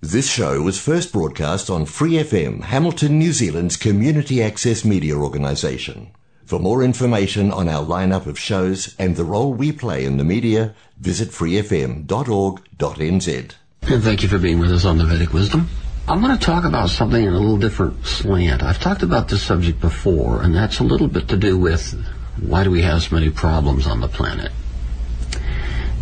This 0.00 0.30
show 0.30 0.62
was 0.62 0.78
first 0.80 1.12
broadcast 1.12 1.68
on 1.68 1.84
Free 1.84 2.12
FM, 2.12 2.62
Hamilton, 2.62 3.18
New 3.18 3.32
Zealand's 3.32 3.76
community 3.76 4.40
access 4.40 4.84
media 4.84 5.16
organisation. 5.16 6.12
For 6.44 6.60
more 6.60 6.84
information 6.84 7.50
on 7.50 7.68
our 7.68 7.84
lineup 7.84 8.26
of 8.26 8.38
shows 8.38 8.94
and 8.96 9.16
the 9.16 9.24
role 9.24 9.52
we 9.52 9.72
play 9.72 10.04
in 10.04 10.16
the 10.16 10.22
media, 10.22 10.76
visit 11.00 11.30
freefm.org.nz. 11.30 12.06
And 13.82 14.02
thank 14.04 14.22
you 14.22 14.28
for 14.28 14.38
being 14.38 14.60
with 14.60 14.70
us 14.70 14.84
on 14.84 14.98
the 14.98 15.04
Vedic 15.04 15.32
Wisdom. 15.32 15.68
I'm 16.06 16.20
going 16.20 16.38
to 16.38 16.46
talk 16.46 16.62
about 16.64 16.90
something 16.90 17.24
in 17.24 17.32
a 17.32 17.38
little 17.40 17.58
different 17.58 18.06
slant. 18.06 18.62
I've 18.62 18.78
talked 18.78 19.02
about 19.02 19.26
this 19.26 19.42
subject 19.42 19.80
before, 19.80 20.42
and 20.42 20.54
that's 20.54 20.78
a 20.78 20.84
little 20.84 21.08
bit 21.08 21.26
to 21.26 21.36
do 21.36 21.58
with 21.58 22.00
why 22.40 22.62
do 22.62 22.70
we 22.70 22.82
have 22.82 23.02
so 23.02 23.16
many 23.16 23.30
problems 23.30 23.88
on 23.88 24.00
the 24.00 24.06
planet? 24.06 24.52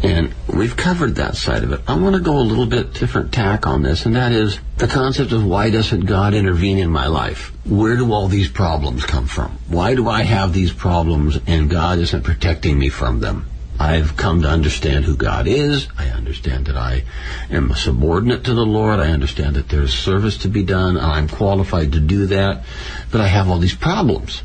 And 0.03 0.35
we've 0.53 0.77
covered 0.77 1.15
that 1.17 1.37
side 1.37 1.65
of 1.65 1.73
it. 1.73 1.81
I 1.89 1.97
want 1.97 2.15
to 2.17 2.21
go 2.21 2.39
a 2.39 2.41
little 2.41 2.67
bit 2.67 2.93
different 2.93 3.33
tack 3.33 3.67
on 3.67 3.83
this, 3.83 4.05
and 4.05 4.15
that 4.15 4.33
is 4.33 4.59
the 4.77 4.87
concept 4.87 5.33
of 5.33 5.45
why 5.45 5.71
doesn't 5.71 6.07
God 6.07 6.35
intervene 6.35 6.79
in 6.79 6.91
my 6.91 7.07
life? 7.07 7.53
Where 7.65 7.97
do 7.97 8.13
all 8.13 8.29
these 8.29 8.49
problems 8.49 9.05
come 9.05 9.27
from? 9.27 9.59
Why 9.69 9.95
do 9.95 10.09
I 10.09 10.23
have 10.23 10.53
these 10.53 10.73
problems 10.73 11.39
and 11.47 11.71
God 11.71 11.99
isn't 11.99 12.25
protecting 12.25 12.79
me 12.79 12.91
from 12.91 13.21
them? 13.21 13.47
I've 13.79 14.17
come 14.17 14.43
to 14.43 14.49
understand 14.49 15.05
who 15.05 15.17
God 15.17 15.47
is. 15.47 15.89
I 15.99 16.09
understand 16.09 16.67
that 16.67 16.77
I 16.77 17.05
am 17.51 17.71
a 17.71 17.77
subordinate 17.77 18.45
to 18.45 18.55
the 18.55 18.65
Lord. 18.65 19.01
I 19.01 19.11
understand 19.11 19.57
that 19.57 19.69
there's 19.69 19.93
service 19.93 20.39
to 20.39 20.49
be 20.49 20.63
done. 20.63 20.97
And 20.97 21.05
I'm 21.05 21.29
qualified 21.29 21.93
to 21.93 22.01
do 22.01 22.27
that. 22.27 22.65
But 23.11 23.21
I 23.21 23.27
have 23.27 23.51
all 23.51 23.59
these 23.59 23.75
problems. 23.75 24.41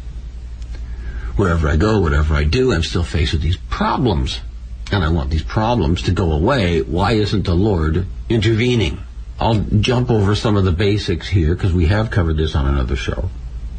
Wherever 1.38 1.70
I 1.70 1.78
go, 1.78 2.02
whatever 2.02 2.36
I 2.36 2.44
do, 2.44 2.74
I'm 2.74 2.84
still 2.84 3.04
faced 3.04 3.32
with 3.32 3.42
these 3.42 3.58
problems. 3.70 4.42
And 4.92 5.04
I 5.04 5.10
want 5.10 5.30
these 5.30 5.44
problems 5.44 6.02
to 6.04 6.12
go 6.12 6.32
away. 6.34 6.82
Why 6.82 7.14
isn't 7.14 7.46
the 7.46 7.56
Lord 7.56 8.06
intervening? 8.30 9.00
I'll 9.40 9.62
jump 9.80 10.12
over 10.12 10.36
some 10.36 10.58
of 10.58 10.66
the 10.66 10.72
basics 10.72 11.28
here 11.28 11.56
because 11.56 11.74
we 11.74 11.88
have 11.88 12.12
covered 12.12 12.38
this 12.38 12.56
on 12.56 12.68
another 12.68 12.96
show. 12.96 13.30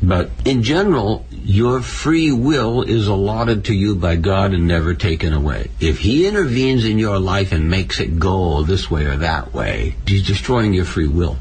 But 0.03 0.31
in 0.45 0.65
general, 0.65 1.25
your 1.31 1.81
free 1.81 2.33
will 2.33 2.83
is 2.83 3.07
allotted 3.07 3.67
to 3.67 3.75
you 3.75 3.95
by 3.95 4.17
God 4.17 4.53
and 4.53 4.67
never 4.67 4.95
taken 4.95 5.33
away. 5.33 5.71
If 5.79 6.01
He 6.01 6.27
intervenes 6.27 6.85
in 6.85 6.99
your 6.99 7.21
life 7.21 7.53
and 7.53 7.71
makes 7.71 8.01
it 8.01 8.19
go 8.19 8.65
this 8.65 8.91
way 8.91 9.05
or 9.05 9.19
that 9.19 9.55
way, 9.55 9.95
He's 10.07 10.27
destroying 10.27 10.75
your 10.75 10.87
free 10.87 11.07
will. 11.07 11.37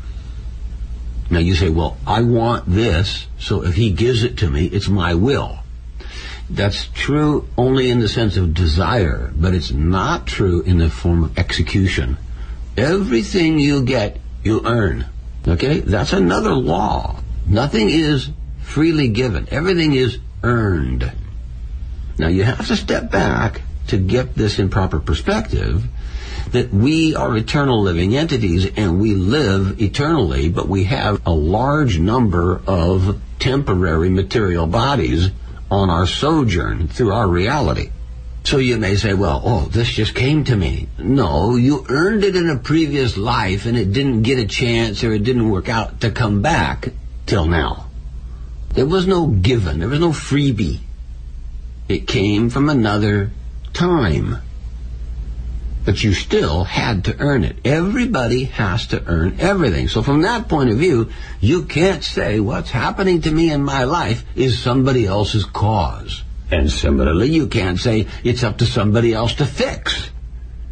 Now 1.31 1.39
you 1.39 1.55
say, 1.55 1.69
well, 1.69 1.97
I 2.05 2.21
want 2.21 2.65
this, 2.67 3.25
so 3.39 3.63
if 3.63 3.73
He 3.73 3.89
gives 3.89 4.23
it 4.23 4.37
to 4.39 4.49
me, 4.49 4.65
it's 4.65 4.87
my 4.87 5.15
will. 5.15 5.60
That's 6.53 6.89
true 6.93 7.47
only 7.57 7.89
in 7.89 7.99
the 7.99 8.09
sense 8.09 8.35
of 8.35 8.53
desire, 8.53 9.31
but 9.33 9.53
it's 9.53 9.71
not 9.71 10.27
true 10.27 10.61
in 10.61 10.79
the 10.79 10.89
form 10.89 11.23
of 11.23 11.37
execution. 11.37 12.17
Everything 12.75 13.57
you 13.57 13.83
get, 13.83 14.19
you 14.43 14.61
earn. 14.65 15.05
Okay? 15.47 15.79
That's 15.79 16.11
another 16.11 16.53
law. 16.53 17.21
Nothing 17.47 17.89
is 17.89 18.29
freely 18.61 19.07
given. 19.07 19.47
Everything 19.49 19.93
is 19.93 20.19
earned. 20.43 21.09
Now 22.17 22.27
you 22.27 22.43
have 22.43 22.67
to 22.67 22.75
step 22.75 23.09
back 23.09 23.61
to 23.87 23.97
get 23.97 24.35
this 24.35 24.59
in 24.59 24.69
proper 24.69 24.99
perspective 24.99 25.85
that 26.51 26.73
we 26.73 27.15
are 27.15 27.37
eternal 27.37 27.81
living 27.81 28.15
entities 28.17 28.69
and 28.75 28.99
we 28.99 29.15
live 29.15 29.81
eternally, 29.81 30.49
but 30.49 30.67
we 30.67 30.83
have 30.83 31.25
a 31.25 31.31
large 31.31 31.97
number 31.97 32.61
of 32.67 33.21
temporary 33.39 34.09
material 34.09 34.67
bodies 34.67 35.31
on 35.71 35.89
our 35.89 36.05
sojourn 36.05 36.89
through 36.89 37.13
our 37.13 37.27
reality. 37.27 37.89
So 38.43 38.57
you 38.57 38.77
may 38.77 38.95
say, 38.95 39.13
well, 39.13 39.41
oh, 39.45 39.65
this 39.65 39.89
just 39.89 40.13
came 40.13 40.43
to 40.43 40.55
me. 40.55 40.89
No, 40.97 41.55
you 41.55 41.85
earned 41.87 42.23
it 42.23 42.35
in 42.35 42.49
a 42.49 42.57
previous 42.57 43.15
life 43.15 43.65
and 43.65 43.77
it 43.77 43.93
didn't 43.93 44.23
get 44.23 44.39
a 44.39 44.45
chance 44.45 45.03
or 45.03 45.13
it 45.13 45.23
didn't 45.23 45.49
work 45.49 45.69
out 45.69 46.01
to 46.01 46.11
come 46.11 46.41
back 46.41 46.89
till 47.25 47.45
now. 47.45 47.87
There 48.73 48.85
was 48.85 49.07
no 49.07 49.27
given. 49.27 49.79
There 49.79 49.89
was 49.89 49.99
no 49.99 50.09
freebie. 50.09 50.79
It 51.87 52.07
came 52.07 52.49
from 52.49 52.69
another 52.69 53.31
time. 53.73 54.37
But 55.83 56.03
you 56.03 56.13
still 56.13 56.63
had 56.63 57.05
to 57.05 57.19
earn 57.19 57.43
it. 57.43 57.57
Everybody 57.65 58.45
has 58.45 58.87
to 58.87 59.03
earn 59.07 59.39
everything. 59.39 59.87
So 59.87 60.03
from 60.03 60.21
that 60.21 60.47
point 60.47 60.69
of 60.69 60.77
view, 60.77 61.11
you 61.39 61.63
can't 61.63 62.03
say 62.03 62.39
what's 62.39 62.69
happening 62.69 63.21
to 63.21 63.31
me 63.31 63.51
in 63.51 63.63
my 63.63 63.85
life 63.85 64.23
is 64.35 64.59
somebody 64.59 65.07
else's 65.07 65.45
cause. 65.45 66.23
And 66.51 66.69
similarly, 66.71 67.29
you 67.29 67.47
can't 67.47 67.79
say 67.79 68.07
it's 68.23 68.43
up 68.43 68.57
to 68.59 68.65
somebody 68.65 69.13
else 69.13 69.35
to 69.35 69.45
fix 69.45 70.11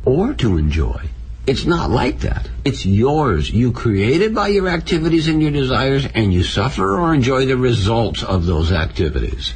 or 0.05 0.33
to 0.35 0.57
enjoy. 0.57 1.09
It's 1.47 1.65
not 1.65 1.89
like 1.89 2.19
that. 2.19 2.47
It's 2.63 2.85
yours. 2.85 3.49
You 3.49 3.71
created 3.71 4.35
by 4.35 4.49
your 4.49 4.67
activities 4.67 5.27
and 5.27 5.41
your 5.41 5.49
desires, 5.49 6.05
and 6.13 6.31
you 6.31 6.43
suffer 6.43 6.99
or 6.99 7.13
enjoy 7.13 7.47
the 7.47 7.57
results 7.57 8.21
of 8.21 8.45
those 8.45 8.71
activities. 8.71 9.55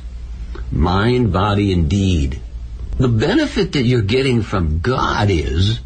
Mind, 0.71 1.31
body, 1.31 1.71
and 1.71 1.87
deed. 1.87 2.41
The 2.97 3.07
benefit 3.07 3.73
that 3.73 3.83
you're 3.83 4.01
getting 4.01 4.43
from 4.43 4.79
God 4.79 5.29
is 5.29 5.79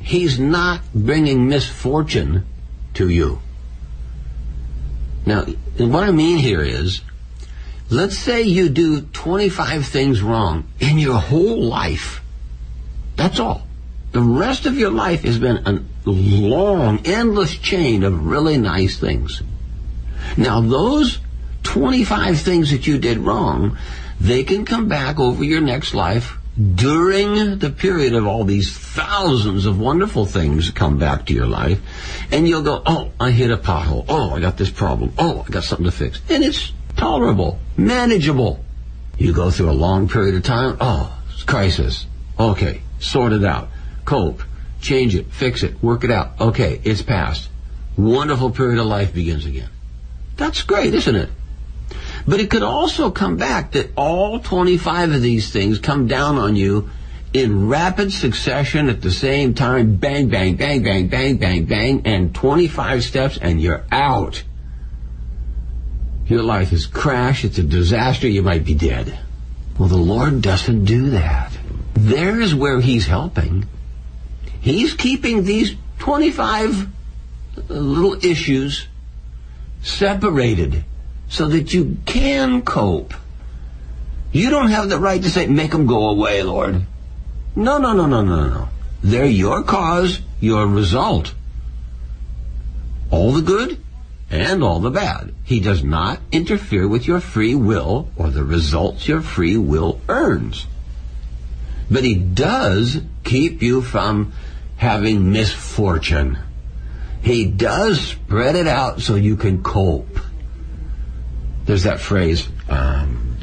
He's 0.00 0.38
not 0.38 0.80
bringing 0.94 1.48
misfortune 1.48 2.46
to 2.94 3.08
you. 3.08 3.40
Now, 5.26 5.42
what 5.76 6.04
I 6.04 6.10
mean 6.10 6.38
here 6.38 6.62
is, 6.62 7.02
let's 7.90 8.18
say 8.18 8.42
you 8.42 8.68
do 8.68 9.02
25 9.02 9.86
things 9.86 10.22
wrong 10.22 10.66
in 10.78 10.98
your 10.98 11.18
whole 11.18 11.62
life. 11.62 12.22
That's 13.16 13.38
all. 13.38 13.66
The 14.12 14.20
rest 14.20 14.66
of 14.66 14.76
your 14.76 14.90
life 14.90 15.22
has 15.22 15.38
been 15.38 15.58
a 15.66 16.10
long, 16.10 17.06
endless 17.06 17.56
chain 17.56 18.02
of 18.02 18.26
really 18.26 18.56
nice 18.56 18.98
things. 18.98 19.42
Now, 20.36 20.60
those 20.60 21.18
25 21.62 22.40
things 22.40 22.70
that 22.70 22.86
you 22.86 22.98
did 22.98 23.18
wrong, 23.18 23.76
they 24.20 24.44
can 24.44 24.64
come 24.64 24.88
back 24.88 25.18
over 25.18 25.42
your 25.42 25.60
next 25.60 25.94
life 25.94 26.36
during 26.74 27.58
the 27.58 27.70
period 27.70 28.14
of 28.14 28.26
all 28.26 28.44
these 28.44 28.76
thousands 28.76 29.66
of 29.66 29.80
wonderful 29.80 30.26
things 30.26 30.70
come 30.70 30.98
back 30.98 31.26
to 31.26 31.32
your 31.32 31.46
life, 31.46 31.80
and 32.30 32.46
you'll 32.46 32.62
go, 32.62 32.82
oh, 32.84 33.10
I 33.18 33.30
hit 33.30 33.50
a 33.50 33.56
pothole. 33.56 34.04
Oh, 34.08 34.30
I 34.34 34.40
got 34.40 34.56
this 34.56 34.70
problem. 34.70 35.12
Oh, 35.18 35.44
I 35.46 35.50
got 35.50 35.64
something 35.64 35.86
to 35.86 35.92
fix. 35.92 36.20
And 36.28 36.44
it's 36.44 36.72
tolerable, 36.96 37.58
manageable. 37.76 38.62
You 39.16 39.32
go 39.32 39.50
through 39.50 39.70
a 39.70 39.72
long 39.72 40.08
period 40.08 40.34
of 40.34 40.42
time. 40.42 40.76
Oh, 40.80 41.16
crisis. 41.46 42.06
Okay, 42.38 42.82
sort 42.98 43.32
it 43.32 43.44
out 43.44 43.68
cope, 44.10 44.42
change 44.80 45.14
it, 45.14 45.26
fix 45.26 45.62
it, 45.62 45.80
work 45.80 46.02
it 46.02 46.10
out. 46.10 46.40
Okay, 46.40 46.80
it's 46.82 47.00
past. 47.00 47.48
Wonderful 47.96 48.50
period 48.50 48.80
of 48.80 48.86
life 48.86 49.14
begins 49.14 49.46
again. 49.46 49.68
That's 50.36 50.62
great, 50.62 50.94
isn't 50.94 51.14
it? 51.14 51.30
But 52.26 52.40
it 52.40 52.50
could 52.50 52.62
also 52.62 53.10
come 53.10 53.36
back 53.36 53.72
that 53.72 53.90
all 53.96 54.40
25 54.40 55.12
of 55.12 55.22
these 55.22 55.50
things 55.50 55.78
come 55.78 56.06
down 56.06 56.36
on 56.36 56.56
you 56.56 56.90
in 57.32 57.68
rapid 57.68 58.12
succession 58.12 58.88
at 58.88 59.02
the 59.02 59.10
same 59.10 59.54
time. 59.54 59.96
Bang, 59.96 60.28
bang, 60.28 60.56
bang, 60.56 60.82
bang, 60.82 61.08
bang, 61.08 61.36
bang, 61.36 61.64
bang, 61.64 62.02
and 62.04 62.34
25 62.34 63.04
steps 63.04 63.38
and 63.40 63.60
you're 63.60 63.84
out. 63.90 64.42
Your 66.26 66.42
life 66.42 66.72
is 66.72 66.86
crash. 66.86 67.44
It's 67.44 67.58
a 67.58 67.62
disaster. 67.62 68.28
You 68.28 68.42
might 68.42 68.64
be 68.64 68.74
dead. 68.74 69.18
Well, 69.78 69.88
the 69.88 69.96
Lord 69.96 70.42
doesn't 70.42 70.84
do 70.84 71.10
that. 71.10 71.56
There's 71.94 72.54
where 72.54 72.80
He's 72.80 73.06
helping. 73.06 73.66
He's 74.60 74.94
keeping 74.94 75.44
these 75.44 75.74
25 75.98 76.88
little 77.68 78.24
issues 78.24 78.86
separated 79.82 80.84
so 81.30 81.48
that 81.48 81.72
you 81.72 81.96
can 82.04 82.60
cope. 82.60 83.14
You 84.32 84.50
don't 84.50 84.70
have 84.70 84.90
the 84.90 84.98
right 84.98 85.22
to 85.22 85.30
say, 85.30 85.46
make 85.46 85.70
them 85.70 85.86
go 85.86 86.10
away, 86.10 86.42
Lord. 86.42 86.84
No, 87.56 87.78
no, 87.78 87.94
no, 87.94 88.06
no, 88.06 88.22
no, 88.22 88.36
no, 88.36 88.48
no. 88.48 88.68
They're 89.02 89.24
your 89.24 89.62
cause, 89.62 90.20
your 90.40 90.66
result. 90.66 91.34
All 93.10 93.32
the 93.32 93.42
good 93.42 93.82
and 94.28 94.62
all 94.62 94.80
the 94.80 94.90
bad. 94.90 95.34
He 95.44 95.60
does 95.60 95.82
not 95.82 96.20
interfere 96.32 96.86
with 96.86 97.06
your 97.06 97.20
free 97.20 97.54
will 97.54 98.08
or 98.16 98.30
the 98.30 98.44
results 98.44 99.08
your 99.08 99.20
free 99.20 99.56
will 99.56 100.00
earns. 100.08 100.66
But 101.90 102.04
he 102.04 102.14
does 102.14 103.00
keep 103.24 103.62
you 103.62 103.82
from 103.82 104.32
having 104.76 105.32
misfortune. 105.32 106.38
He 107.22 107.44
does 107.44 108.00
spread 108.00 108.56
it 108.56 108.66
out 108.66 109.00
so 109.00 109.14
you 109.14 109.36
can 109.36 109.62
cope. 109.62 110.18
There's 111.70 111.84
that 111.84 112.00
phrase, 112.00 112.48
um. 112.68 113.36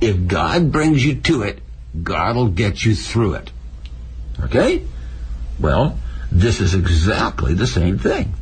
If 0.00 0.26
God 0.26 0.72
brings 0.72 1.04
you 1.04 1.16
to 1.16 1.42
it, 1.42 1.58
God 2.02 2.34
will 2.34 2.48
get 2.48 2.82
you 2.82 2.94
through 2.94 3.34
it. 3.34 3.50
Okay? 4.40 4.86
Well, 5.60 5.98
this 6.32 6.62
is 6.62 6.72
exactly 6.72 7.52
the 7.52 7.66
same 7.66 7.98
thing. 7.98 8.32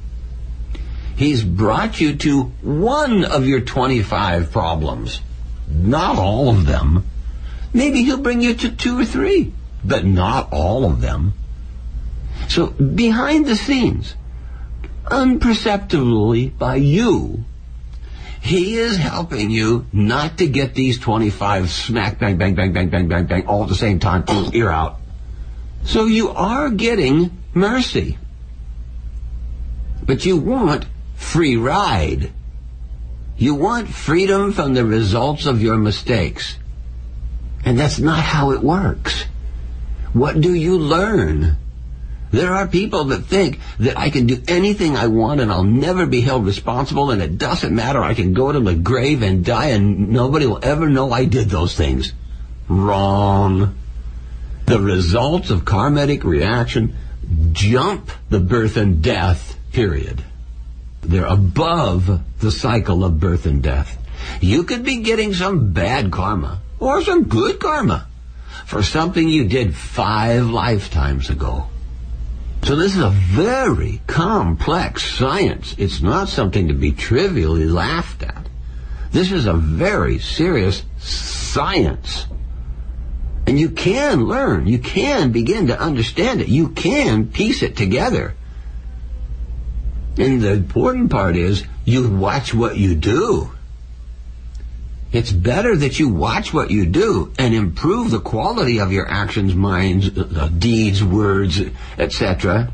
He's 1.16 1.42
brought 1.42 2.00
you 2.00 2.14
to 2.18 2.52
one 2.62 3.24
of 3.24 3.48
your 3.48 3.62
25 3.62 4.52
problems. 4.52 5.20
Not 5.68 6.16
all 6.16 6.48
of 6.48 6.64
them. 6.64 7.04
Maybe 7.72 8.04
he'll 8.04 8.18
bring 8.18 8.42
you 8.42 8.54
to 8.54 8.70
two 8.70 8.96
or 8.96 9.04
three, 9.04 9.52
but 9.84 10.04
not 10.04 10.52
all 10.52 10.84
of 10.84 11.00
them. 11.00 11.32
So 12.48 12.68
behind 12.68 13.44
the 13.44 13.56
scenes, 13.56 14.14
unperceptibly 15.10 16.50
by 16.50 16.76
you, 16.76 17.44
he 18.42 18.76
is 18.76 18.96
helping 18.96 19.52
you 19.52 19.86
not 19.92 20.38
to 20.38 20.48
get 20.48 20.74
these 20.74 20.98
25 20.98 21.70
smack, 21.70 22.18
bang, 22.18 22.36
bang, 22.36 22.56
bang, 22.56 22.72
bang, 22.72 22.90
bang, 22.90 23.06
bang, 23.06 23.26
bang, 23.26 23.46
all 23.46 23.62
at 23.62 23.68
the 23.68 23.76
same 23.76 24.00
time, 24.00 24.24
ear 24.52 24.68
out. 24.68 24.98
So 25.84 26.06
you 26.06 26.30
are 26.30 26.68
getting 26.68 27.38
mercy. 27.54 28.18
But 30.04 30.26
you 30.26 30.38
want 30.38 30.86
free 31.14 31.56
ride. 31.56 32.32
You 33.36 33.54
want 33.54 33.88
freedom 33.88 34.52
from 34.52 34.74
the 34.74 34.84
results 34.84 35.46
of 35.46 35.62
your 35.62 35.76
mistakes. 35.76 36.58
And 37.64 37.78
that's 37.78 38.00
not 38.00 38.18
how 38.18 38.50
it 38.50 38.60
works. 38.60 39.24
What 40.12 40.40
do 40.40 40.52
you 40.52 40.78
learn? 40.78 41.58
There 42.32 42.54
are 42.54 42.66
people 42.66 43.04
that 43.04 43.26
think 43.26 43.60
that 43.78 43.98
I 43.98 44.08
can 44.08 44.26
do 44.26 44.42
anything 44.48 44.96
I 44.96 45.08
want 45.08 45.40
and 45.42 45.52
I'll 45.52 45.62
never 45.62 46.06
be 46.06 46.22
held 46.22 46.46
responsible 46.46 47.10
and 47.10 47.20
it 47.20 47.36
doesn't 47.36 47.74
matter. 47.74 48.02
I 48.02 48.14
can 48.14 48.32
go 48.32 48.50
to 48.50 48.58
the 48.58 48.74
grave 48.74 49.22
and 49.22 49.44
die 49.44 49.68
and 49.68 50.08
nobody 50.08 50.46
will 50.46 50.60
ever 50.62 50.88
know 50.88 51.12
I 51.12 51.26
did 51.26 51.50
those 51.50 51.76
things. 51.76 52.14
Wrong. 52.68 53.76
The 54.64 54.80
results 54.80 55.50
of 55.50 55.66
karmic 55.66 56.24
reaction 56.24 56.96
jump 57.52 58.10
the 58.30 58.40
birth 58.40 58.78
and 58.78 59.02
death 59.02 59.58
period. 59.72 60.24
They're 61.02 61.26
above 61.26 62.22
the 62.40 62.50
cycle 62.50 63.04
of 63.04 63.20
birth 63.20 63.44
and 63.44 63.62
death. 63.62 63.98
You 64.40 64.64
could 64.64 64.84
be 64.84 65.02
getting 65.02 65.34
some 65.34 65.74
bad 65.74 66.10
karma 66.10 66.62
or 66.78 67.02
some 67.02 67.24
good 67.24 67.60
karma 67.60 68.06
for 68.64 68.82
something 68.82 69.28
you 69.28 69.48
did 69.48 69.74
five 69.74 70.46
lifetimes 70.46 71.28
ago. 71.28 71.66
So 72.64 72.76
this 72.76 72.94
is 72.94 73.02
a 73.02 73.10
very 73.10 74.00
complex 74.06 75.04
science. 75.04 75.74
It's 75.78 76.00
not 76.00 76.28
something 76.28 76.68
to 76.68 76.74
be 76.74 76.92
trivially 76.92 77.64
laughed 77.64 78.22
at. 78.22 78.46
This 79.10 79.32
is 79.32 79.46
a 79.46 79.52
very 79.52 80.18
serious 80.18 80.84
science. 80.98 82.26
And 83.46 83.58
you 83.58 83.70
can 83.70 84.26
learn, 84.26 84.68
you 84.68 84.78
can 84.78 85.32
begin 85.32 85.66
to 85.66 85.80
understand 85.80 86.40
it, 86.40 86.48
you 86.48 86.68
can 86.68 87.26
piece 87.26 87.62
it 87.62 87.76
together. 87.76 88.36
And 90.16 90.40
the 90.40 90.52
important 90.52 91.10
part 91.10 91.36
is 91.36 91.64
you 91.84 92.08
watch 92.08 92.54
what 92.54 92.76
you 92.76 92.94
do. 92.94 93.50
It's 95.12 95.30
better 95.30 95.76
that 95.76 95.98
you 95.98 96.08
watch 96.08 96.54
what 96.54 96.70
you 96.70 96.86
do 96.86 97.32
and 97.38 97.54
improve 97.54 98.10
the 98.10 98.20
quality 98.20 98.80
of 98.80 98.92
your 98.92 99.06
actions, 99.08 99.54
minds, 99.54 100.08
uh, 100.16 100.48
deeds, 100.56 101.04
words, 101.04 101.60
etc., 101.98 102.72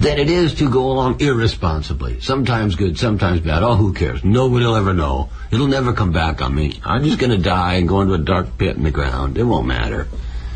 than 0.00 0.18
it 0.18 0.28
is 0.28 0.54
to 0.54 0.68
go 0.68 0.90
along 0.90 1.20
irresponsibly. 1.20 2.20
Sometimes 2.20 2.74
good, 2.74 2.98
sometimes 2.98 3.40
bad. 3.40 3.62
Oh, 3.62 3.74
who 3.76 3.92
cares? 3.92 4.24
Nobody 4.24 4.64
will 4.64 4.76
ever 4.76 4.92
know. 4.92 5.30
It'll 5.50 5.68
never 5.68 5.92
come 5.92 6.12
back 6.12 6.42
on 6.42 6.54
me. 6.54 6.80
I'm 6.84 7.04
just 7.04 7.18
going 7.18 7.30
to 7.30 7.38
die 7.38 7.74
and 7.74 7.88
go 7.88 8.00
into 8.00 8.14
a 8.14 8.18
dark 8.18 8.58
pit 8.58 8.76
in 8.76 8.82
the 8.82 8.90
ground. 8.90 9.38
It 9.38 9.44
won't 9.44 9.66
matter. 9.66 10.08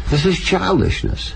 This 0.09 0.27
is 0.27 0.39
childishness. 0.39 1.33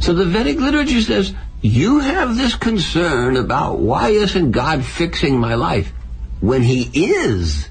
So 0.00 0.14
the 0.14 0.24
Vedic 0.24 0.58
literature 0.58 1.00
says, 1.00 1.34
you 1.60 2.00
have 2.00 2.36
this 2.36 2.54
concern 2.54 3.36
about 3.36 3.78
why 3.78 4.10
isn't 4.10 4.50
God 4.50 4.84
fixing 4.84 5.38
my 5.38 5.54
life 5.54 5.92
when 6.40 6.62
He 6.62 6.82
is 6.92 7.68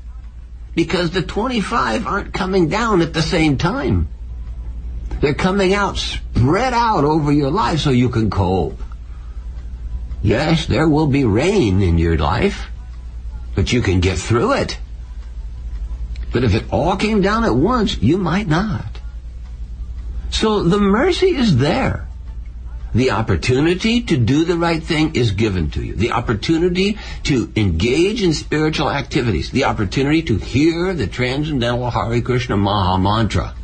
because 0.76 1.12
the 1.12 1.22
25 1.22 2.08
aren't 2.08 2.34
coming 2.34 2.70
down 2.70 3.02
at 3.02 3.14
the 3.14 3.22
same 3.22 3.58
time. 3.58 4.08
They're 5.22 5.34
coming 5.34 5.74
out 5.74 5.98
spread 5.98 6.74
out 6.74 7.04
over 7.04 7.32
your 7.32 7.52
life 7.52 7.80
so 7.80 7.92
you 7.92 8.10
can 8.10 8.30
cope. 8.30 8.80
Yes, 10.22 10.66
there 10.66 10.88
will 10.88 11.08
be 11.08 11.26
rain 11.26 11.82
in 11.82 11.98
your 11.98 12.18
life, 12.18 12.68
but 13.56 13.72
you 13.72 13.82
can 13.82 14.00
get 14.00 14.18
through 14.18 14.54
it. 14.54 14.78
But 16.32 16.44
if 16.44 16.56
it 16.56 16.66
all 16.72 16.96
came 16.96 17.22
down 17.22 17.44
at 17.44 17.56
once, 17.56 18.02
you 18.02 18.18
might 18.18 18.48
not. 18.48 19.00
So 20.32 20.64
the 20.64 20.80
mercy 20.80 21.36
is 21.36 21.58
there. 21.58 22.08
The 22.96 23.12
opportunity 23.12 24.02
to 24.02 24.18
do 24.18 24.46
the 24.46 24.58
right 24.58 24.82
thing 24.82 25.16
is 25.16 25.32
given 25.32 25.72
to 25.72 25.84
you. 25.84 25.96
The 25.96 26.12
opportunity 26.12 26.98
to 27.24 27.52
engage 27.56 28.22
in 28.22 28.34
spiritual 28.34 28.90
activities. 28.90 29.50
The 29.50 29.64
opportunity 29.64 30.22
to 30.24 30.38
hear 30.38 30.94
the 30.94 31.08
transcendental 31.08 31.90
Hare 31.90 32.22
Krishna 32.22 32.56
Maha 32.56 33.00
Mantra 33.00 33.56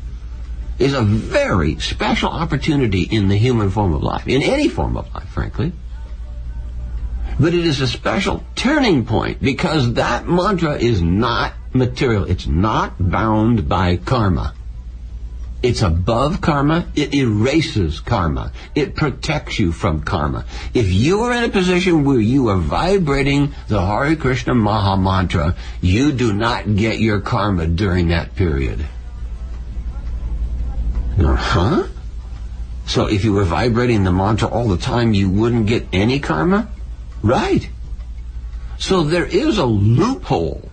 is 0.80 0.94
a 0.94 1.02
very 1.02 1.78
special 1.80 2.30
opportunity 2.30 3.04
in 3.04 3.28
the 3.28 3.38
human 3.38 3.70
form 3.70 3.94
of 3.94 4.02
life, 4.02 4.28
in 4.28 4.42
any 4.42 4.68
form 4.68 4.98
of 4.98 5.14
life, 5.14 5.30
frankly. 5.30 5.74
But 7.40 7.54
it 7.54 7.66
is 7.66 7.82
a 7.82 7.88
special 7.88 8.44
turning 8.56 9.06
point 9.06 9.42
because 9.42 9.94
that 9.94 10.28
mantra 10.28 10.76
is 10.76 11.02
not 11.02 11.54
material. 11.74 12.26
It's 12.26 12.48
not 12.48 12.96
bound 12.98 13.70
by 13.70 13.98
karma. 13.98 14.54
It's 15.62 15.82
above 15.82 16.40
karma. 16.40 16.88
It 16.96 17.14
erases 17.14 18.00
karma. 18.00 18.54
It 18.76 18.96
protects 18.96 19.60
you 19.60 19.74
from 19.74 20.04
karma. 20.04 20.46
If 20.74 20.90
you 20.90 21.22
are 21.24 21.34
in 21.34 21.44
a 21.44 21.50
position 21.50 22.06
where 22.06 22.20
you 22.20 22.48
are 22.48 22.58
vibrating 22.58 23.54
the 23.68 23.86
Hare 23.86 24.16
Krishna 24.16 24.56
Maha 24.56 24.96
Mantra, 24.96 25.56
you 25.82 26.14
do 26.14 26.32
not 26.32 26.78
get 26.78 27.00
your 27.00 27.20
karma 27.20 27.68
during 27.68 28.08
that 28.08 28.36
period. 28.36 28.86
Huh? 31.18 31.88
So 32.86 33.08
if 33.08 33.26
you 33.26 33.34
were 33.34 33.44
vibrating 33.44 34.04
the 34.04 34.12
mantra 34.12 34.48
all 34.48 34.70
the 34.70 34.78
time, 34.78 35.14
you 35.14 35.30
wouldn't 35.30 35.68
get 35.68 35.86
any 35.92 36.20
karma? 36.20 36.70
Right. 37.22 37.70
So 38.78 39.04
there 39.04 39.26
is 39.26 39.58
a 39.58 39.66
loophole 39.66 40.70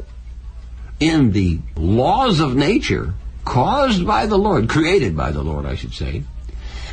in 1.00 1.32
the 1.32 1.58
laws 1.74 2.38
of 2.38 2.54
nature 2.54 3.14
caused 3.46 4.06
by 4.06 4.26
the 4.26 4.36
Lord, 4.36 4.68
created 4.68 5.16
by 5.16 5.30
the 5.30 5.42
Lord, 5.42 5.64
I 5.64 5.76
should 5.76 5.94
say, 5.94 6.24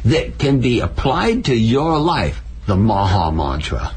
that 0.06 0.38
can 0.38 0.62
be 0.62 0.80
applied 0.80 1.46
to 1.46 1.56
your 1.56 2.00
life, 2.00 2.42
the 2.68 2.78
Maha 2.78 3.32
Mantra. 3.34 3.94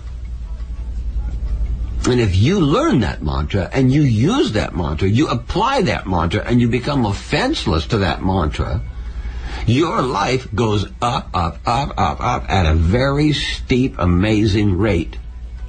And 2.08 2.20
if 2.20 2.36
you 2.36 2.60
learn 2.60 3.00
that 3.00 3.22
mantra 3.22 3.68
and 3.72 3.92
you 3.92 4.02
use 4.02 4.52
that 4.52 4.76
mantra, 4.76 5.08
you 5.08 5.28
apply 5.28 5.82
that 5.82 6.06
mantra 6.06 6.44
and 6.44 6.60
you 6.60 6.68
become 6.68 7.04
offenseless 7.04 7.88
to 7.88 7.98
that 7.98 8.24
mantra, 8.24 8.80
your 9.66 10.02
life 10.02 10.52
goes 10.54 10.84
up, 11.02 11.30
up, 11.34 11.58
up, 11.66 11.94
up, 11.98 12.20
up 12.20 12.48
at 12.48 12.64
a 12.64 12.74
very 12.74 13.32
steep, 13.32 13.96
amazing 13.98 14.78
rate. 14.78 15.18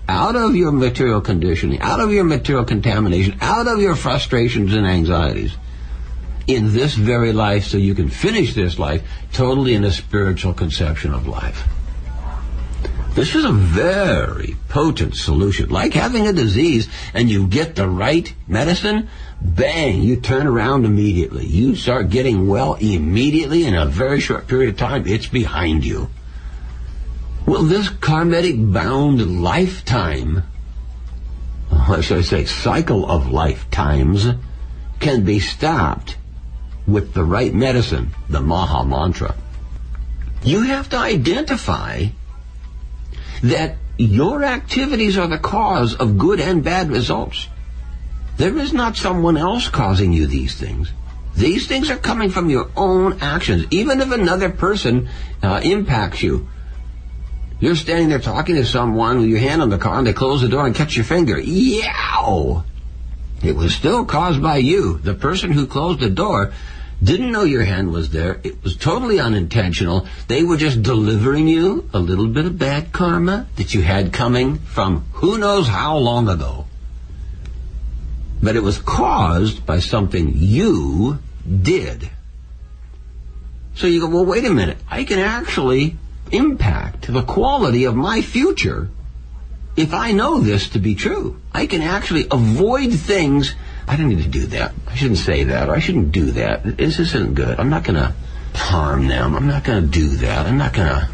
Out 0.07 0.35
of 0.35 0.55
your 0.55 0.71
material 0.71 1.21
conditioning, 1.21 1.81
out 1.81 1.99
of 1.99 2.13
your 2.13 2.23
material 2.23 2.65
contamination, 2.65 3.39
out 3.41 3.67
of 3.67 3.81
your 3.81 3.95
frustrations 3.95 4.73
and 4.73 4.85
anxieties 4.85 5.57
in 6.47 6.71
this 6.73 6.95
very 6.95 7.33
life 7.33 7.65
so 7.65 7.77
you 7.77 7.93
can 7.93 8.09
finish 8.09 8.55
this 8.55 8.79
life 8.79 9.03
totally 9.33 9.73
in 9.73 9.83
a 9.83 9.91
spiritual 9.91 10.53
conception 10.53 11.13
of 11.13 11.27
life. 11.27 11.67
This 13.15 13.35
is 13.35 13.45
a 13.45 13.51
very 13.51 14.55
potent 14.69 15.15
solution. 15.15 15.69
Like 15.69 15.93
having 15.93 16.27
a 16.27 16.33
disease 16.33 16.87
and 17.13 17.29
you 17.29 17.47
get 17.47 17.75
the 17.75 17.89
right 17.89 18.31
medicine, 18.47 19.09
bang, 19.41 20.03
you 20.03 20.17
turn 20.17 20.45
around 20.47 20.85
immediately. 20.85 21.45
You 21.47 21.75
start 21.75 22.11
getting 22.11 22.47
well 22.47 22.75
immediately 22.75 23.65
in 23.65 23.73
a 23.73 23.85
very 23.85 24.19
short 24.19 24.47
period 24.47 24.69
of 24.69 24.77
time. 24.77 25.07
It's 25.07 25.27
behind 25.27 25.83
you. 25.83 26.09
Well, 27.47 27.63
this 27.63 27.89
karmic 27.89 28.55
bound 28.57 29.41
lifetime, 29.41 30.43
or 31.89 32.01
should 32.03 32.19
I 32.19 32.21
say 32.21 32.45
cycle 32.45 33.09
of 33.09 33.31
lifetimes, 33.31 34.27
can 34.99 35.23
be 35.23 35.39
stopped 35.39 36.17
with 36.87 37.13
the 37.13 37.23
right 37.23 37.53
medicine, 37.53 38.15
the 38.29 38.41
Maha 38.41 38.85
Mantra. 38.85 39.35
You 40.43 40.61
have 40.61 40.89
to 40.89 40.97
identify 40.97 42.05
that 43.43 43.77
your 43.97 44.43
activities 44.43 45.17
are 45.17 45.27
the 45.27 45.37
cause 45.37 45.95
of 45.95 46.17
good 46.17 46.39
and 46.39 46.63
bad 46.63 46.89
results. 46.89 47.47
There 48.37 48.57
is 48.57 48.71
not 48.71 48.95
someone 48.95 49.35
else 49.37 49.67
causing 49.67 50.13
you 50.13 50.27
these 50.27 50.55
things. 50.55 50.91
These 51.35 51.67
things 51.67 51.89
are 51.89 51.97
coming 51.97 52.29
from 52.29 52.49
your 52.49 52.69
own 52.75 53.19
actions. 53.21 53.65
Even 53.69 54.01
if 54.01 54.11
another 54.11 54.49
person 54.49 55.09
uh, 55.43 55.61
impacts 55.63 56.23
you, 56.23 56.47
you're 57.59 57.75
standing 57.75 58.09
there 58.09 58.19
talking 58.19 58.55
to 58.55 58.65
someone 58.65 59.19
with 59.19 59.29
your 59.29 59.39
hand 59.39 59.61
on 59.61 59.69
the 59.69 59.77
car 59.77 59.97
and 59.97 60.07
they 60.07 60.13
close 60.13 60.41
the 60.41 60.47
door 60.47 60.65
and 60.65 60.75
catch 60.75 60.95
your 60.95 61.05
finger. 61.05 61.39
Yow! 61.39 62.63
It 63.43 63.55
was 63.55 63.73
still 63.73 64.05
caused 64.05 64.41
by 64.41 64.57
you. 64.57 64.97
The 64.97 65.13
person 65.13 65.51
who 65.51 65.67
closed 65.67 65.99
the 65.99 66.09
door 66.09 66.53
didn't 67.03 67.31
know 67.31 67.43
your 67.43 67.63
hand 67.63 67.91
was 67.91 68.09
there. 68.09 68.41
It 68.43 68.63
was 68.63 68.75
totally 68.75 69.19
unintentional. 69.19 70.07
They 70.27 70.43
were 70.43 70.57
just 70.57 70.81
delivering 70.81 71.47
you 71.47 71.87
a 71.93 71.99
little 71.99 72.27
bit 72.27 72.45
of 72.45 72.57
bad 72.57 72.91
karma 72.91 73.47
that 73.55 73.73
you 73.73 73.83
had 73.83 74.11
coming 74.11 74.57
from 74.57 75.05
who 75.13 75.37
knows 75.37 75.67
how 75.67 75.97
long 75.97 76.27
ago. 76.27 76.65
But 78.41 78.55
it 78.55 78.63
was 78.63 78.79
caused 78.79 79.65
by 79.65 79.79
something 79.79 80.33
you 80.35 81.19
did. 81.61 82.09
So 83.75 83.85
you 83.85 84.01
go, 84.01 84.09
well, 84.09 84.25
wait 84.25 84.45
a 84.45 84.49
minute. 84.49 84.77
I 84.89 85.03
can 85.03 85.19
actually 85.19 85.97
impact 86.31 87.13
the 87.13 87.23
quality 87.23 87.83
of 87.83 87.95
my 87.95 88.21
future 88.21 88.89
if 89.77 89.93
I 89.93 90.11
know 90.11 90.39
this 90.39 90.69
to 90.69 90.79
be 90.79 90.95
true. 90.95 91.39
I 91.53 91.67
can 91.67 91.81
actually 91.81 92.25
avoid 92.29 92.91
things. 92.91 93.55
I 93.87 93.95
don't 93.95 94.09
need 94.09 94.23
to 94.23 94.29
do 94.29 94.47
that. 94.47 94.73
I 94.87 94.95
shouldn't 94.95 95.19
say 95.19 95.45
that, 95.45 95.69
or 95.69 95.75
I 95.75 95.79
shouldn't 95.79 96.11
do 96.11 96.31
that. 96.31 96.77
This 96.77 96.99
isn't 96.99 97.35
good. 97.35 97.59
I'm 97.59 97.69
not 97.69 97.83
going 97.83 97.95
to 97.95 98.13
harm 98.55 99.07
them. 99.07 99.35
I'm 99.35 99.47
not 99.47 99.63
going 99.63 99.83
to 99.83 99.87
do 99.87 100.09
that. 100.17 100.47
I'm 100.47 100.57
not 100.57 100.73
going 100.73 100.89
to 100.89 101.09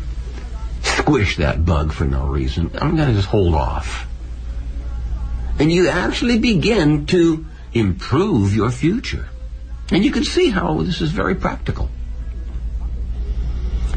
squish 0.81 1.37
that 1.37 1.65
bug 1.65 1.91
for 1.91 2.05
no 2.05 2.25
reason. 2.25 2.71
I'm 2.75 2.95
going 2.95 3.09
to 3.09 3.15
just 3.15 3.27
hold 3.27 3.53
off. 3.53 4.07
And 5.59 5.71
you 5.71 5.89
actually 5.89 6.39
begin 6.39 7.05
to 7.07 7.45
improve 7.73 8.55
your 8.55 8.71
future. 8.71 9.27
And 9.91 10.05
you 10.05 10.11
can 10.11 10.23
see 10.23 10.49
how 10.49 10.81
this 10.81 11.01
is 11.01 11.11
very 11.11 11.35
practical. 11.35 11.89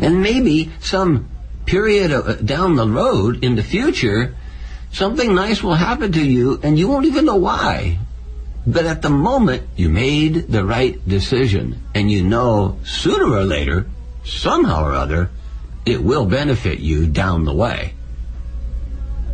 And 0.01 0.23
maybe 0.23 0.73
some 0.81 1.29
period 1.65 2.13
uh, 2.13 2.35
down 2.35 2.77
the 2.77 2.87
road 2.87 3.43
in 3.45 3.55
the 3.55 3.63
future, 3.63 4.35
something 4.97 5.35
nice 5.35 5.63
will 5.63 5.75
happen 5.75 6.11
to 6.11 6.25
you 6.25 6.59
and 6.63 6.79
you 6.79 6.89
won't 6.89 7.05
even 7.05 7.27
know 7.27 7.37
why. 7.37 7.99
But 8.67 8.87
at 8.87 9.03
the 9.03 9.11
moment, 9.11 9.63
you 9.77 9.91
made 9.91 10.49
the 10.49 10.65
right 10.65 10.97
decision 11.07 11.83
and 11.95 12.11
you 12.11 12.25
know 12.25 12.79
sooner 12.85 13.31
or 13.31 13.45
later, 13.45 13.87
somehow 14.25 14.85
or 14.85 14.95
other, 14.95 15.31
it 15.85 16.03
will 16.03 16.25
benefit 16.25 16.81
you 16.81 17.07
down 17.07 17.45
the 17.45 17.55
way. 17.55 17.95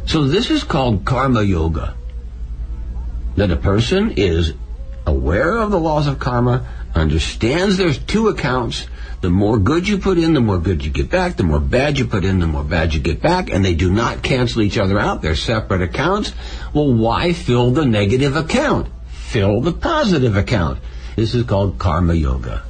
So 0.07 0.25
this 0.25 0.51
is 0.51 0.65
called 0.65 1.05
karma 1.05 1.43
yoga. 1.43 1.95
That 3.37 3.53
a 3.53 3.57
person 3.57 4.15
is 4.17 4.53
aware 5.07 5.57
of 5.57 5.71
the 5.71 5.81
laws 5.81 6.09
of 6.09 6.19
karma, 6.19 6.67
understands 6.95 7.79
there's 7.79 7.99
two 7.99 8.29
accounts. 8.29 8.87
The 9.23 9.31
more 9.31 9.59
good 9.59 9.89
you 9.89 9.99
put 9.99 10.19
in, 10.19 10.35
the 10.35 10.41
more 10.41 10.59
good 10.59 10.85
you 10.85 10.91
get 10.91 11.09
back. 11.09 11.37
The 11.37 11.45
more 11.45 11.61
bad 11.61 11.99
you 11.99 12.07
put 12.07 12.25
in, 12.25 12.41
the 12.41 12.47
more 12.47 12.65
bad 12.65 12.93
you 12.93 13.01
get 13.01 13.23
back. 13.23 13.51
And 13.51 13.65
they 13.65 13.75
do 13.75 13.91
not 13.91 14.23
cancel 14.23 14.63
each 14.63 14.77
other 14.77 14.99
out. 14.99 15.23
They're 15.23 15.35
separate 15.35 15.81
accounts. 15.81 16.33
Well, 16.75 16.93
why 16.93 17.33
fill 17.33 17.71
the 17.71 17.87
negative 17.87 18.37
account? 18.37 18.89
Fill 19.09 19.61
the 19.61 19.73
positive 19.73 20.37
account. 20.37 20.81
This 21.17 21.35
is 21.35 21.45
called 21.45 21.79
karma 21.79 22.15
yoga 22.15 22.65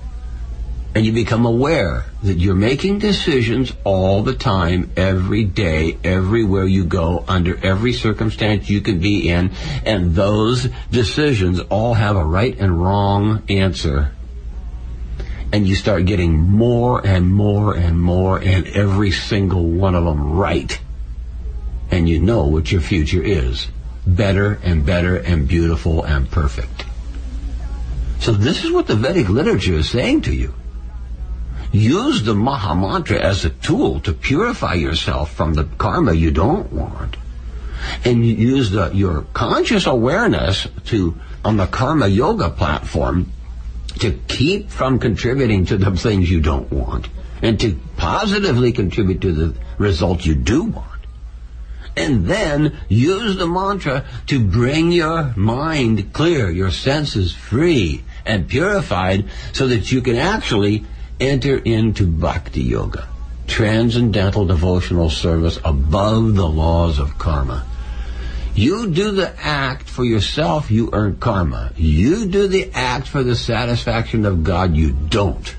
and 0.95 1.07
you 1.07 1.13
become 1.13 1.47
aware 1.47 2.05
that 2.23 2.39
you're 2.39 2.55
making 2.55 2.99
decisions 2.99 3.73
all 3.85 4.23
the 4.23 4.35
time, 4.35 4.91
every 4.97 5.45
day, 5.45 5.97
everywhere 6.05 6.67
you 6.67 6.85
go, 6.85 7.25
under 7.27 7.57
every 7.65 7.93
circumstance 7.93 8.69
you 8.69 8.81
can 8.81 8.99
be 9.01 9.29
in, 9.29 9.51
and 9.87 10.15
those 10.15 10.69
decisions 10.91 11.61
all 11.71 11.95
have 11.95 12.17
a 12.17 12.25
right 12.25 12.59
and 12.59 12.83
wrong 12.83 13.43
answer. 13.49 14.13
And 15.53 15.69
you 15.69 15.75
start 15.77 16.07
getting 16.07 16.39
more 16.39 17.07
and 17.07 17.33
more 17.33 17.75
and 17.75 18.01
more, 18.01 18.39
and 18.39 18.67
every 18.69 19.11
single 19.11 19.65
one 19.65 19.95
of 19.95 20.05
them 20.05 20.33
right. 20.33 20.81
And 21.91 22.09
you 22.09 22.21
know 22.21 22.47
what 22.47 22.73
your 22.73 22.81
future 22.81 23.23
is 23.23 23.69
better 24.07 24.59
and 24.63 24.85
better 24.85 25.17
and 25.17 25.47
beautiful 25.47 26.03
and 26.05 26.31
perfect. 26.31 26.85
So 28.19 28.33
this 28.33 28.65
is 28.65 28.71
what 28.71 28.87
the 28.87 28.97
Vedic 28.97 29.29
literature 29.29 29.75
is 29.75 29.91
saying 29.91 30.23
to 30.23 30.35
you. 30.35 30.55
Use 31.73 32.23
the 32.23 32.35
Maha 32.35 32.75
Mantra 32.75 33.19
as 33.19 33.45
a 33.45 33.51
tool 33.51 34.01
to 34.01 34.13
purify 34.13 34.75
yourself 34.75 35.33
from 35.33 35.55
the 35.55 35.65
karma 35.65 36.13
you 36.13 36.31
don't 36.31 36.73
want. 36.73 37.17
And 38.05 38.25
use 38.25 38.71
the, 38.71 38.91
your 38.93 39.23
conscious 39.33 39.87
awareness 39.87 40.69
to, 40.87 41.19
on 41.45 41.57
the 41.57 41.67
Karma 41.67 42.07
Yoga 42.07 42.49
platform, 42.51 43.33
to 44.03 44.13
keep 44.27 44.69
from 44.69 44.99
contributing 44.99 45.65
to 45.65 45.77
the 45.77 45.91
things 45.93 46.29
you 46.29 46.41
don't 46.41 46.71
want 46.73 47.09
and 47.41 47.59
to 47.61 47.79
positively 47.97 48.73
contribute 48.73 49.21
to 49.21 49.33
the 49.33 49.55
results 49.79 50.27
you 50.27 50.35
do 50.35 50.65
want. 50.65 50.89
And 51.97 52.27
then 52.27 52.77
use 52.89 53.37
the 53.37 53.47
mantra 53.47 54.05
to 54.27 54.45
bring 54.45 54.91
your 54.91 55.33
mind 55.37 56.13
clear, 56.13 56.51
your 56.51 56.73
senses 56.73 57.33
free 57.33 58.03
and 58.27 58.49
purified 58.49 59.27
so 59.53 59.69
that 59.69 59.93
you 59.93 60.01
can 60.01 60.17
actually 60.17 60.85
enter 61.21 61.59
into 61.59 62.05
bhakti 62.07 62.63
yoga, 62.63 63.09
transcendental 63.47 64.47
devotional 64.47 65.11
service 65.11 65.61
above 65.65 66.35
the 66.35 66.49
laws 66.49 66.99
of 66.99 67.19
karma. 67.19 67.67
You 68.55 68.91
do 68.91 69.13
the 69.13 69.35
act 69.41 69.89
for 69.89 70.05
yourself, 70.05 70.71
you 70.71 70.91
earn 70.93 71.17
karma. 71.17 71.73
You 71.77 72.27
do 72.27 72.49
the 72.49 72.71
act 72.75 73.09
for 73.09 73.23
the 73.23 73.35
satisfaction 73.35 74.27
of 74.27 74.45
God, 74.45 74.77
you 74.77 74.93
don't. 74.93 75.57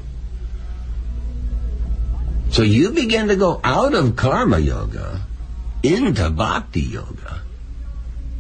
So 2.52 2.62
you 2.62 2.92
begin 2.92 3.30
to 3.30 3.36
go 3.36 3.60
out 3.64 3.96
of 3.96 4.16
karma 4.16 4.60
yoga 4.60 5.22
into 5.82 6.30
bhakti 6.30 6.82
yoga. 6.82 7.42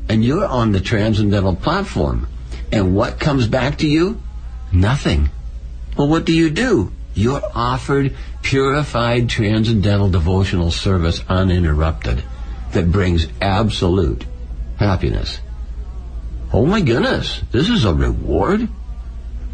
And 0.07 0.23
you're 0.23 0.45
on 0.45 0.71
the 0.71 0.81
transcendental 0.81 1.55
platform. 1.55 2.27
And 2.71 2.95
what 2.95 3.19
comes 3.19 3.47
back 3.47 3.79
to 3.79 3.87
you? 3.87 4.21
Nothing. 4.71 5.31
Well, 5.97 6.07
what 6.07 6.25
do 6.25 6.33
you 6.33 6.51
do? 6.51 6.91
You're 7.15 7.41
offered 7.55 8.15
purified 8.43 9.29
transcendental 9.29 10.09
devotional 10.09 10.69
service 10.69 11.23
uninterrupted 11.27 12.23
that 12.73 12.91
brings 12.91 13.27
absolute 13.41 14.25
happiness. 14.77 15.39
Oh 16.51 16.65
my 16.65 16.81
goodness, 16.81 17.41
this 17.51 17.69
is 17.69 17.85
a 17.85 17.93
reward? 17.93 18.67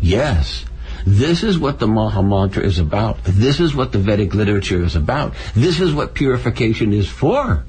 Yes. 0.02 0.66
This 1.06 1.44
is 1.44 1.58
what 1.58 1.80
the 1.80 1.88
Maha 1.88 2.22
Mantra 2.22 2.64
is 2.64 2.78
about. 2.78 3.24
This 3.24 3.60
is 3.60 3.74
what 3.74 3.92
the 3.92 4.00
Vedic 4.00 4.34
literature 4.34 4.84
is 4.84 4.96
about. 4.96 5.34
This 5.56 5.80
is 5.80 5.94
what 5.94 6.14
purification 6.14 6.94
is 6.94 7.08
for. 7.08 7.64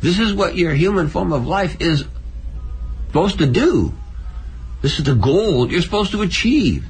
This 0.00 0.18
is 0.18 0.34
what 0.34 0.56
your 0.56 0.74
human 0.74 1.08
form 1.08 1.32
of 1.32 1.46
life 1.46 1.80
is 1.80 2.04
supposed 3.06 3.38
to 3.38 3.46
do. 3.46 3.94
This 4.82 4.98
is 4.98 5.04
the 5.04 5.14
goal 5.14 5.70
you're 5.70 5.82
supposed 5.82 6.10
to 6.12 6.22
achieve. 6.22 6.84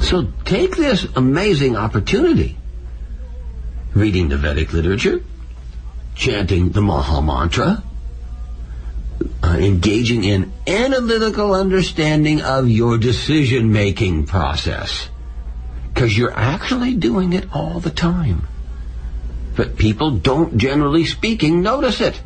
So 0.00 0.26
take 0.44 0.76
this 0.76 1.06
amazing 1.16 1.76
opportunity. 1.76 2.58
Reading 3.94 4.28
the 4.28 4.36
Vedic 4.36 4.72
literature, 4.72 5.22
chanting 6.16 6.70
the 6.70 6.82
Maha 6.82 7.22
Mantra, 7.22 7.82
uh, 9.42 9.56
engaging 9.58 10.24
in 10.24 10.52
analytical 10.66 11.54
understanding 11.54 12.40
of 12.40 12.68
your 12.68 12.98
decision 12.98 13.72
making 13.72 14.26
process. 14.26 15.08
Because 15.92 16.16
you're 16.16 16.36
actually 16.36 16.94
doing 16.94 17.32
it 17.32 17.46
all 17.52 17.80
the 17.80 17.90
time. 17.90 18.48
But 19.56 19.76
people 19.76 20.12
don't, 20.12 20.58
generally 20.58 21.04
speaking, 21.04 21.62
notice 21.62 22.00
it. 22.00 22.20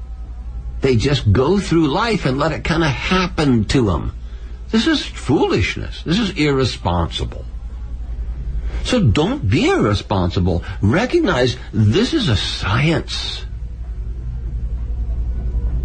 They 0.81 0.97
just 0.97 1.33
go 1.33 1.59
through 1.59 1.89
life 1.89 2.25
and 2.25 2.39
let 2.39 2.53
it 2.53 2.65
kind 2.65 2.83
of 2.83 2.91
happen 2.91 3.65
to 3.67 3.87
them. 3.87 4.15
This 4.71 4.87
is 4.87 5.05
foolishness. 5.05 6.03
This 6.03 6.19
is 6.19 6.31
irresponsible. 6.39 7.45
So 8.85 9.03
don't 9.03 9.49
be 9.49 9.69
irresponsible. 9.69 10.65
Recognize 10.81 11.57
this 11.73 12.15
is 12.15 12.29
a 12.29 12.37
science. 12.37 13.45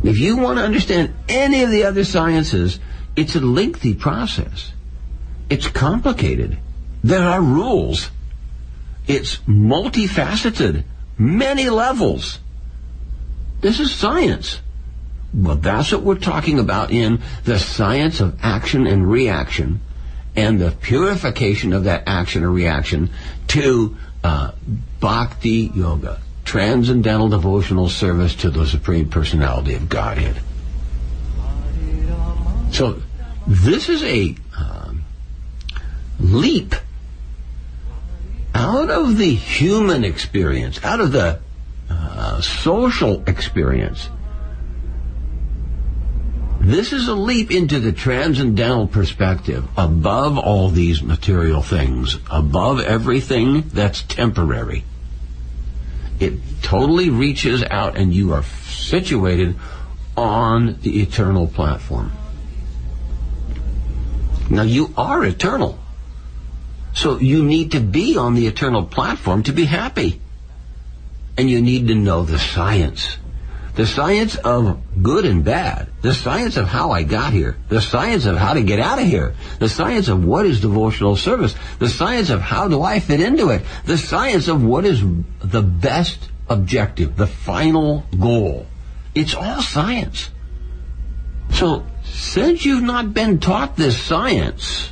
If 0.04 0.18
you 0.18 0.38
want 0.38 0.60
to 0.60 0.66
understand 0.66 1.14
any 1.30 1.64
of 1.64 1.72
the 1.72 1.86
other 1.86 2.04
sciences, 2.04 2.80
it's 3.16 3.36
a 3.36 3.40
lengthy 3.40 3.94
process. 3.94 4.74
It's 5.50 5.68
complicated. 5.68 6.58
There 7.04 7.22
are 7.22 7.42
rules. 7.42 8.10
It's 9.08 9.38
multifaceted, 9.48 10.84
many 11.18 11.70
levels. 11.70 12.40
This 13.62 13.80
is 13.80 13.94
science. 13.94 14.60
Well, 15.34 15.56
that's 15.56 15.92
what 15.92 16.04
we're 16.04 16.16
talking 16.16 16.60
about 16.60 16.92
in 16.92 17.22
the 17.46 17.58
science 17.58 18.20
of 18.22 18.38
action 18.42 18.86
and 18.86 19.10
reaction 19.10 19.80
and 20.36 20.60
the 20.60 20.72
purification 20.72 21.74
of 21.74 21.86
that 21.86 22.04
action 22.08 22.44
or 22.44 22.52
reaction 22.52 23.10
to 23.50 23.98
uh, 24.24 24.52
bhakti 25.00 25.72
yoga, 25.76 26.22
transcendental 26.44 27.30
devotional 27.30 27.90
service 27.90 28.36
to 28.36 28.50
the 28.50 28.66
Supreme 28.66 29.10
Personality 29.10 29.76
of 29.76 29.90
Godhead. 29.90 30.42
So 32.72 33.02
this 33.48 33.90
is 33.90 34.04
a 34.04 34.36
um, 34.58 35.04
leap 36.20 36.76
out 38.56 38.90
of 38.90 39.18
the 39.18 39.34
human 39.34 40.04
experience, 40.04 40.84
out 40.84 41.00
of 41.00 41.12
the 41.12 41.40
uh, 41.90 42.42
social 42.42 43.24
experience 43.28 44.10
this 46.64 46.94
is 46.94 47.10
a 47.10 47.14
leap 47.14 47.52
into 47.52 47.82
the 47.82 47.92
transcendental 47.92 48.88
perspective, 48.88 49.68
above 49.76 50.38
all 50.38 50.70
these 50.70 51.04
material 51.04 51.62
things, 51.62 52.18
above 52.32 52.80
everything 52.80 53.68
that's 53.74 54.02
temporary. 54.04 54.86
It 56.20 56.34
totally 56.62 57.10
reaches 57.10 57.64
out 57.64 57.98
and 57.98 58.14
you 58.14 58.34
are 58.34 58.44
situated 58.44 59.56
on 60.16 60.80
the 60.82 61.02
eternal 61.02 61.48
platform. 61.48 62.12
Now 64.50 64.64
you 64.64 64.94
are 64.96 65.24
eternal. 65.26 65.80
So 66.94 67.18
you 67.18 67.44
need 67.44 67.72
to 67.72 67.80
be 67.80 68.18
on 68.18 68.36
the 68.36 68.48
eternal 68.48 68.86
platform 68.86 69.44
to 69.44 69.52
be 69.52 69.66
happy. 69.66 70.22
And 71.38 71.50
you 71.50 71.62
need 71.62 71.88
to 71.88 71.96
know 71.96 72.24
the 72.24 72.38
science. 72.38 73.18
The 73.76 73.88
science 73.88 74.36
of 74.36 74.80
good 75.02 75.26
and 75.26 75.44
bad. 75.44 75.90
The 76.02 76.14
science 76.14 76.58
of 76.58 76.68
how 76.68 76.92
I 76.92 77.02
got 77.02 77.34
here. 77.34 77.58
The 77.70 77.82
science 77.82 78.26
of 78.26 78.38
how 78.38 78.54
to 78.54 78.62
get 78.62 78.80
out 78.80 79.00
of 79.00 79.06
here. 79.06 79.34
The 79.58 79.70
science 79.70 80.10
of 80.10 80.24
what 80.24 80.46
is 80.46 80.62
devotional 80.62 81.16
service. 81.16 81.56
The 81.80 81.90
science 81.90 82.30
of 82.30 82.42
how 82.42 82.68
do 82.68 82.84
I 82.84 83.00
fit 83.00 83.20
into 83.20 83.50
it. 83.50 83.64
The 83.86 83.98
science 83.98 84.48
of 84.48 84.64
what 84.64 84.86
is 84.86 85.02
the 85.40 85.64
best 85.64 86.30
objective, 86.50 87.16
the 87.16 87.28
final 87.28 88.04
goal. 88.20 88.68
It's 89.16 89.34
all 89.34 89.62
science. 89.62 90.30
So, 91.52 91.86
since 92.04 92.66
you've 92.66 92.84
not 92.84 93.14
been 93.14 93.40
taught 93.40 93.76
this 93.76 94.02
science 94.02 94.92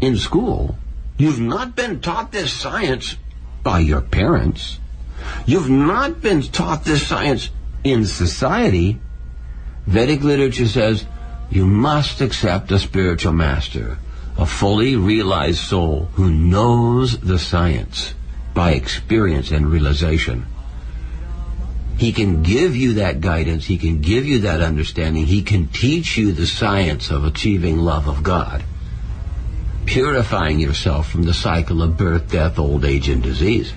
in 0.00 0.16
school, 0.16 0.76
you've 1.16 1.40
not 1.40 1.74
been 1.74 2.00
taught 2.00 2.32
this 2.32 2.52
science 2.52 3.16
by 3.62 3.80
your 3.80 4.00
parents, 4.00 4.78
you've 5.46 5.70
not 5.70 6.20
been 6.20 6.42
taught 6.42 6.84
this 6.84 7.06
science 7.06 7.50
in 7.84 8.04
society, 8.04 9.00
Vedic 9.86 10.22
literature 10.22 10.66
says 10.66 11.06
you 11.50 11.64
must 11.64 12.20
accept 12.20 12.70
a 12.70 12.78
spiritual 12.78 13.32
master, 13.32 13.98
a 14.36 14.46
fully 14.46 14.96
realized 14.96 15.58
soul 15.58 16.08
who 16.14 16.30
knows 16.30 17.18
the 17.18 17.38
science 17.38 18.14
by 18.54 18.72
experience 18.72 19.50
and 19.50 19.70
realization. 19.70 20.46
He 21.96 22.12
can 22.12 22.42
give 22.42 22.76
you 22.76 22.94
that 22.94 23.20
guidance. 23.20 23.64
He 23.64 23.78
can 23.78 24.00
give 24.00 24.24
you 24.24 24.40
that 24.40 24.60
understanding. 24.60 25.26
He 25.26 25.42
can 25.42 25.66
teach 25.66 26.16
you 26.16 26.32
the 26.32 26.46
science 26.46 27.10
of 27.10 27.24
achieving 27.24 27.78
love 27.78 28.06
of 28.06 28.22
God, 28.22 28.62
purifying 29.84 30.60
yourself 30.60 31.10
from 31.10 31.24
the 31.24 31.34
cycle 31.34 31.82
of 31.82 31.96
birth, 31.96 32.30
death, 32.30 32.58
old 32.58 32.84
age, 32.84 33.08
and 33.08 33.22
disease. 33.22 33.72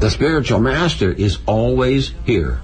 The 0.00 0.08
spiritual 0.08 0.60
master 0.60 1.12
is 1.12 1.38
always 1.44 2.12
here. 2.24 2.62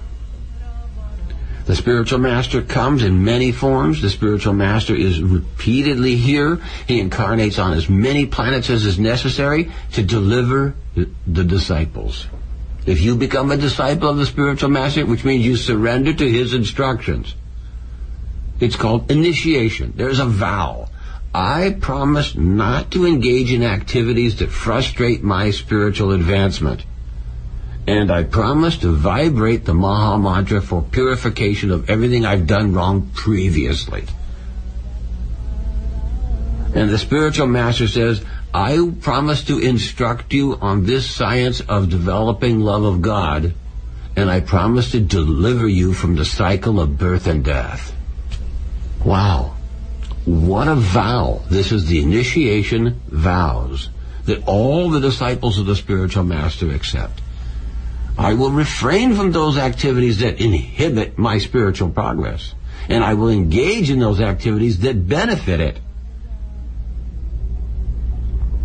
The 1.67 1.75
spiritual 1.75 2.17
master 2.17 2.63
comes 2.63 3.03
in 3.03 3.23
many 3.23 3.51
forms. 3.51 4.01
The 4.01 4.09
spiritual 4.09 4.53
master 4.53 4.95
is 4.95 5.21
repeatedly 5.21 6.15
here. 6.15 6.59
He 6.87 6.99
incarnates 6.99 7.59
on 7.59 7.73
as 7.73 7.89
many 7.89 8.25
planets 8.25 8.71
as 8.71 8.85
is 8.85 8.97
necessary 8.97 9.71
to 9.93 10.01
deliver 10.01 10.73
the 10.95 11.43
disciples. 11.43 12.25
If 12.87 13.01
you 13.01 13.15
become 13.15 13.51
a 13.51 13.57
disciple 13.57 14.09
of 14.09 14.17
the 14.17 14.25
spiritual 14.25 14.69
master, 14.69 15.05
which 15.05 15.23
means 15.23 15.45
you 15.45 15.57
surrender 15.57 16.13
to 16.15 16.31
his 16.31 16.55
instructions, 16.55 17.35
it's 18.59 18.75
called 18.75 19.11
initiation. 19.11 19.93
There's 19.95 20.19
a 20.19 20.25
vow. 20.25 20.87
I 21.35 21.77
promise 21.79 22.33
not 22.33 22.89
to 22.91 23.05
engage 23.05 23.51
in 23.53 23.61
activities 23.61 24.37
that 24.37 24.49
frustrate 24.49 25.21
my 25.21 25.51
spiritual 25.51 26.13
advancement 26.13 26.83
and 27.87 28.11
I 28.11 28.23
promise 28.23 28.77
to 28.79 28.91
vibrate 28.91 29.63
the 29.63 29.73
Maha 29.73 30.19
Mantra 30.19 30.61
for 30.61 30.81
purification 30.81 31.71
of 31.71 31.89
everything 31.89 32.25
I've 32.25 32.45
done 32.45 32.73
wrong 32.73 33.09
previously. 33.13 34.03
And 36.75 36.89
the 36.89 36.97
spiritual 36.97 37.47
master 37.47 37.87
says, 37.87 38.23
I 38.53 38.91
promise 39.01 39.45
to 39.45 39.59
instruct 39.59 40.33
you 40.33 40.55
on 40.55 40.85
this 40.85 41.09
science 41.09 41.61
of 41.61 41.89
developing 41.89 42.59
love 42.59 42.83
of 42.83 43.01
God, 43.01 43.53
and 44.17 44.29
I 44.29 44.41
promise 44.41 44.91
to 44.91 44.99
deliver 44.99 45.67
you 45.67 45.93
from 45.93 46.15
the 46.15 46.25
cycle 46.25 46.81
of 46.81 46.97
birth 46.97 47.25
and 47.25 47.43
death. 47.43 47.95
Wow. 49.05 49.55
What 50.25 50.67
a 50.67 50.75
vow. 50.75 51.41
This 51.49 51.71
is 51.71 51.85
the 51.85 52.01
initiation 52.01 52.99
vows 53.07 53.89
that 54.25 54.45
all 54.45 54.89
the 54.89 54.99
disciples 54.99 55.57
of 55.57 55.65
the 55.65 55.75
spiritual 55.75 56.25
master 56.25 56.69
accept. 56.71 57.21
I 58.17 58.33
will 58.33 58.51
refrain 58.51 59.15
from 59.15 59.31
those 59.31 59.57
activities 59.57 60.19
that 60.19 60.41
inhibit 60.41 61.17
my 61.17 61.37
spiritual 61.37 61.89
progress. 61.89 62.55
And 62.89 63.03
I 63.03 63.13
will 63.13 63.29
engage 63.29 63.89
in 63.89 63.99
those 63.99 64.19
activities 64.19 64.79
that 64.79 65.07
benefit 65.07 65.59
it. 65.59 65.79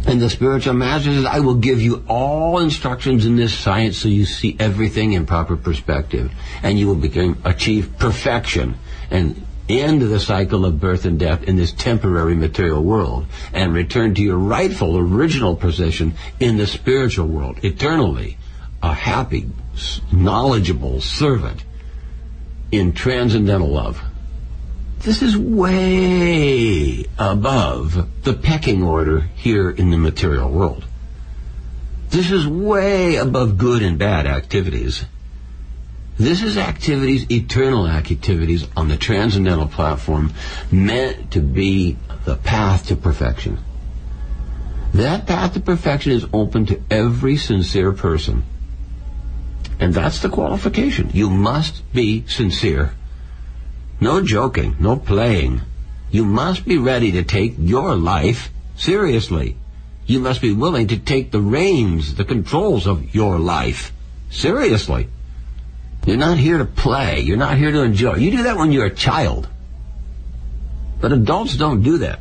And 0.06 0.20
the 0.20 0.30
spiritual 0.30 0.74
master 0.74 1.12
says, 1.12 1.26
I 1.26 1.40
will 1.40 1.56
give 1.56 1.80
you 1.80 2.04
all 2.08 2.58
instructions 2.58 3.24
in 3.24 3.36
this 3.36 3.54
science 3.56 3.98
so 3.98 4.08
you 4.08 4.24
see 4.24 4.56
everything 4.58 5.12
in 5.12 5.26
proper 5.26 5.56
perspective. 5.56 6.32
And 6.62 6.78
you 6.78 6.86
will 6.88 6.96
become, 6.96 7.40
achieve 7.44 7.98
perfection 7.98 8.76
and 9.10 9.46
end 9.68 10.02
the 10.02 10.20
cycle 10.20 10.64
of 10.64 10.80
birth 10.80 11.04
and 11.04 11.18
death 11.18 11.44
in 11.44 11.56
this 11.56 11.72
temporary 11.72 12.34
material 12.34 12.82
world 12.82 13.26
and 13.52 13.72
return 13.72 14.14
to 14.14 14.22
your 14.22 14.36
rightful 14.36 14.96
original 14.98 15.56
position 15.56 16.14
in 16.40 16.56
the 16.56 16.66
spiritual 16.66 17.26
world 17.26 17.58
eternally 17.62 18.36
a 18.82 18.92
happy, 18.92 19.48
knowledgeable 20.10 21.00
servant 21.00 21.64
in 22.70 22.92
transcendental 22.92 23.68
love. 23.68 24.02
This 25.00 25.22
is 25.22 25.36
way 25.36 27.04
above 27.18 28.22
the 28.24 28.34
pecking 28.34 28.82
order 28.82 29.20
here 29.34 29.70
in 29.70 29.90
the 29.90 29.98
material 29.98 30.50
world. 30.50 30.84
This 32.10 32.30
is 32.30 32.46
way 32.46 33.16
above 33.16 33.58
good 33.58 33.82
and 33.82 33.98
bad 33.98 34.26
activities. 34.26 35.04
This 36.18 36.42
is 36.42 36.58
activities, 36.58 37.30
eternal 37.30 37.88
activities 37.88 38.66
on 38.76 38.88
the 38.88 38.96
transcendental 38.96 39.66
platform 39.66 40.32
meant 40.70 41.32
to 41.32 41.40
be 41.40 41.96
the 42.24 42.36
path 42.36 42.86
to 42.88 42.96
perfection. 42.96 43.58
That 44.94 45.26
path 45.26 45.54
to 45.54 45.60
perfection 45.60 46.12
is 46.12 46.26
open 46.32 46.66
to 46.66 46.80
every 46.90 47.38
sincere 47.38 47.92
person. 47.92 48.44
And 49.82 49.92
that's 49.92 50.20
the 50.20 50.28
qualification. 50.28 51.10
You 51.12 51.28
must 51.28 51.82
be 51.92 52.24
sincere. 52.28 52.94
No 54.00 54.22
joking, 54.22 54.76
no 54.78 54.94
playing. 54.94 55.62
You 56.08 56.24
must 56.24 56.64
be 56.64 56.78
ready 56.78 57.10
to 57.10 57.24
take 57.24 57.56
your 57.58 57.96
life 57.96 58.52
seriously. 58.76 59.56
You 60.06 60.20
must 60.20 60.40
be 60.40 60.52
willing 60.52 60.86
to 60.86 60.98
take 61.00 61.32
the 61.32 61.40
reins, 61.40 62.14
the 62.14 62.24
controls 62.24 62.86
of 62.86 63.12
your 63.12 63.40
life 63.40 63.92
seriously. 64.30 65.08
You're 66.06 66.16
not 66.16 66.38
here 66.38 66.58
to 66.58 66.64
play. 66.64 67.18
You're 67.18 67.36
not 67.36 67.58
here 67.58 67.72
to 67.72 67.82
enjoy. 67.82 68.18
You 68.18 68.30
do 68.30 68.44
that 68.44 68.58
when 68.58 68.70
you're 68.70 68.86
a 68.86 68.94
child. 68.94 69.48
But 71.00 71.10
adults 71.10 71.56
don't 71.56 71.82
do 71.82 71.98
that. 71.98 72.20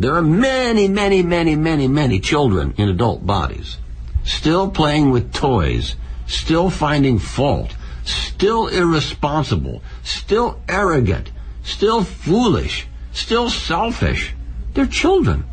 There 0.00 0.16
are 0.16 0.22
many, 0.22 0.88
many, 0.88 1.22
many, 1.22 1.54
many, 1.54 1.86
many 1.86 2.18
children 2.18 2.74
in 2.76 2.88
adult 2.88 3.24
bodies 3.24 3.78
still 4.24 4.68
playing 4.68 5.12
with 5.12 5.32
toys 5.32 5.94
still 6.26 6.70
finding 6.70 7.18
fault, 7.18 7.74
still 8.04 8.68
irresponsible, 8.68 9.82
still 10.02 10.60
arrogant, 10.68 11.30
still 11.62 12.02
foolish, 12.02 12.86
still 13.12 13.50
selfish. 13.50 14.34
They're 14.74 14.86
children. 14.86 15.44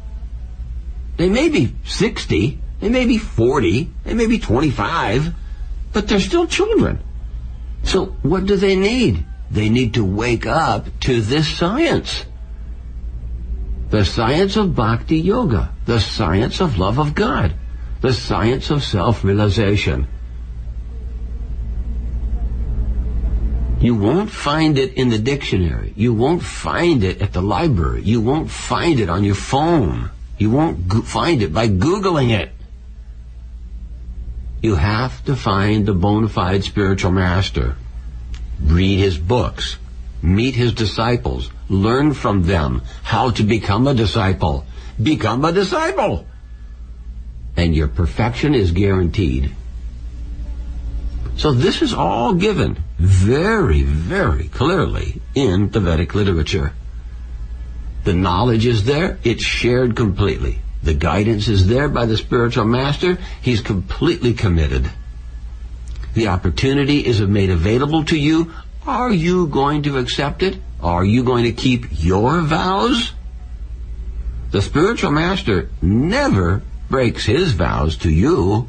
They 1.18 1.30
may 1.30 1.50
be 1.50 1.76
60, 1.86 2.60
they 2.80 2.90
may 2.90 3.06
be 3.06 3.18
40, 3.18 3.90
they 4.04 4.14
may 4.14 4.28
be 4.28 4.40
25, 4.40 5.34
but 5.94 6.08
they're 6.08 6.20
still 6.20 6.48
children. 6.48 7.00
So 7.84 8.08
what 8.24 8.46
do 8.46 8.56
they 8.56 8.76
need? 8.76 9.26
They 9.52 9.70
need 9.70 9.94
to 9.94 10.04
wake 10.04 10.46
up 10.46 10.88
to 11.02 11.22
this 11.22 11.48
science. 11.48 12.26
The 13.92 14.04
science 14.04 14.58
of 14.58 14.76
bhakti 14.76 15.20
yoga, 15.20 15.72
the 15.86 16.00
science 16.00 16.60
of 16.60 16.80
love 16.80 16.98
of 16.98 17.14
God, 17.14 17.54
the 18.02 18.14
science 18.14 18.72
of 18.72 18.84
self-realization. 18.84 20.08
You 23.84 23.96
won't 23.96 24.32
find 24.32 24.78
it 24.78 24.93
in 24.93 25.10
the 25.10 25.19
dictionary. 25.19 25.91
You 25.98 26.13
won't 26.13 26.41
find 26.41 27.04
it 27.04 27.22
at 27.22 27.34
the 27.34 27.41
library. 27.41 28.02
You 28.04 28.22
won't 28.22 28.50
find 28.50 28.98
it 28.98 29.10
on 29.10 29.26
your 29.26 29.36
phone. 29.36 30.10
You 30.38 30.52
won't 30.52 30.88
go- 30.88 31.02
find 31.02 31.41
it 31.41 31.54
by 31.54 31.67
Googling 31.67 32.30
it. 32.32 32.54
You 34.62 34.76
have 34.76 35.26
to 35.26 35.36
find 35.36 35.86
the 35.86 35.93
bona 35.93 36.30
fide 36.30 36.63
spiritual 36.63 37.12
master. 37.12 37.76
Read 38.63 39.00
his 39.00 39.17
books. 39.17 39.76
Meet 40.22 40.56
his 40.56 40.74
disciples. 40.74 41.52
Learn 41.67 42.13
from 42.13 42.43
them 42.43 42.84
how 43.04 43.32
to 43.32 43.43
become 43.43 43.86
a 43.86 43.93
disciple. 43.93 44.65
Become 45.02 45.43
a 45.43 45.52
disciple. 45.52 46.26
And 47.58 47.76
your 47.76 47.89
perfection 47.89 48.56
is 48.56 48.72
guaranteed. 48.72 49.52
So 51.36 51.52
this 51.52 51.82
is 51.82 51.93
all 51.93 52.34
given 52.34 52.84
very, 52.98 53.82
very 53.82 54.48
clearly 54.50 55.22
in 55.36 55.69
the 55.72 55.80
Vedic 55.80 56.15
literature. 56.15 56.74
The 58.04 58.13
knowledge 58.13 58.65
is 58.65 58.84
there, 58.84 59.17
it's 59.24 59.43
shared 59.43 59.96
completely. 59.96 60.60
The 60.84 60.93
guidance 60.93 61.48
is 61.48 61.67
there 61.67 61.88
by 61.88 62.06
the 62.06 62.17
spiritual 62.17 62.65
master, 62.65 63.17
he's 63.41 63.62
completely 63.62 64.34
committed. 64.34 64.89
The 66.13 66.28
opportunity 66.28 67.06
is 67.06 67.22
made 67.22 67.50
available 67.50 68.04
to 68.06 68.17
you. 68.17 68.54
Are 68.86 69.12
you 69.12 69.48
going 69.48 69.84
to 69.84 69.98
accept 69.98 70.43
it? 70.43 70.58
Are 70.82 71.06
you 71.06 71.24
going 71.24 71.46
to 71.46 71.54
keep 71.54 71.86
your 71.91 72.41
vows? 72.41 73.13
The 74.52 74.62
spiritual 74.62 75.12
master 75.12 75.69
never 75.82 76.62
breaks 76.89 77.26
his 77.26 77.54
vows 77.54 77.98
to 77.98 78.12
you. 78.12 78.67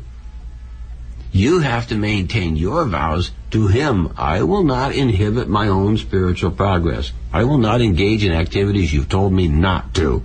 You 1.35 1.59
have 1.59 1.89
to 1.89 1.97
maintain 1.97 2.55
your 2.55 2.85
vows 2.85 3.33
to 3.51 3.67
Him. 3.67 4.15
I 4.17 4.45
will 4.45 4.63
not 4.63 4.95
inhibit 4.95 5.49
my 5.49 5.67
own 5.67 5.99
spiritual 5.99 6.53
progress. 6.53 7.11
I 7.33 7.43
will 7.43 7.59
not 7.59 7.81
engage 7.81 8.23
in 8.23 8.31
activities 8.31 8.95
you've 8.95 9.09
told 9.09 9.33
me 9.33 9.49
not 9.49 9.95
to. 9.95 10.23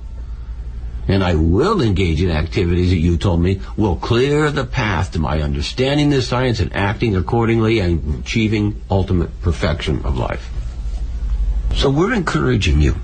And 1.08 1.24
I 1.24 1.34
will 1.34 1.82
engage 1.82 2.22
in 2.22 2.30
activities 2.30 2.92
that 2.92 3.00
you 3.00 3.18
told 3.18 3.42
me 3.42 3.60
will 3.76 3.96
clear 3.96 4.52
the 4.52 4.66
path 4.66 5.14
to 5.14 5.20
my 5.20 5.42
understanding 5.42 6.12
this 6.12 6.28
science 6.28 6.60
and 6.60 6.76
acting 6.76 7.16
accordingly 7.16 7.80
and 7.80 8.20
achieving 8.20 8.80
ultimate 8.92 9.42
perfection 9.42 10.06
of 10.06 10.16
life. 10.16 10.48
So 11.74 11.90
we're 11.90 12.14
encouraging 12.14 12.82
you. 12.82 12.98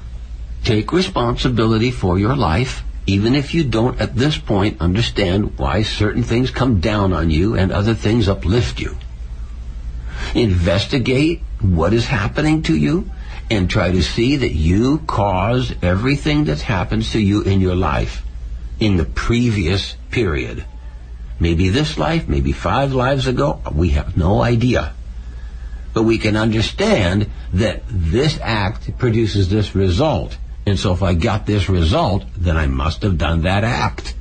Take 0.63 0.94
responsibility 0.94 1.89
for 1.89 2.20
your 2.20 2.36
life 2.36 2.84
even 3.08 3.36
if 3.36 3.54
you 3.54 3.63
don't 3.63 4.00
at 4.02 4.15
this 4.15 4.38
point 4.38 4.82
understand 4.82 5.58
why 5.58 5.84
certain 5.84 6.24
things 6.24 6.50
come 6.50 6.80
down 6.80 7.13
on 7.13 7.30
you 7.30 7.56
and 7.56 7.72
other 7.72 7.94
things 7.94 8.28
uplift 8.28 8.80
you. 8.80 8.98
Investigate 10.34 11.41
what 11.62 11.94
is 11.94 12.08
happening 12.08 12.63
to 12.63 12.76
you 12.76 13.10
and 13.50 13.70
try 13.70 13.91
to 13.91 14.02
see 14.02 14.38
that 14.38 14.54
you 14.54 15.00
cause 15.06 15.74
everything 15.84 16.46
that 16.46 16.62
happens 16.62 17.12
to 17.12 17.20
you 17.20 17.44
in 17.44 17.62
your 17.62 17.76
life 17.76 18.24
in 18.80 18.98
the 18.98 19.06
previous 19.06 19.96
period. 20.10 20.65
Maybe 21.39 21.70
this 21.70 21.98
life, 21.98 22.28
maybe 22.28 22.54
five 22.54 22.94
lives 22.94 23.28
ago, 23.28 23.62
we 23.74 23.89
have 23.89 24.18
no 24.18 24.41
idea. 24.41 24.94
But 25.94 26.04
we 26.04 26.18
can 26.18 26.36
understand 26.36 27.30
that 27.54 27.84
this 27.88 28.39
act 28.41 28.98
produces 28.98 29.50
this 29.50 29.76
result 29.76 30.38
and 30.65 30.80
so 30.80 30.93
if 30.93 31.04
I 31.04 31.13
got 31.13 31.45
this 31.45 31.69
result, 31.69 32.25
then 32.36 32.58
I 32.58 32.65
must 32.65 33.04
have 33.04 33.17
done 33.17 33.41
that 33.41 33.63
act. 33.63 34.15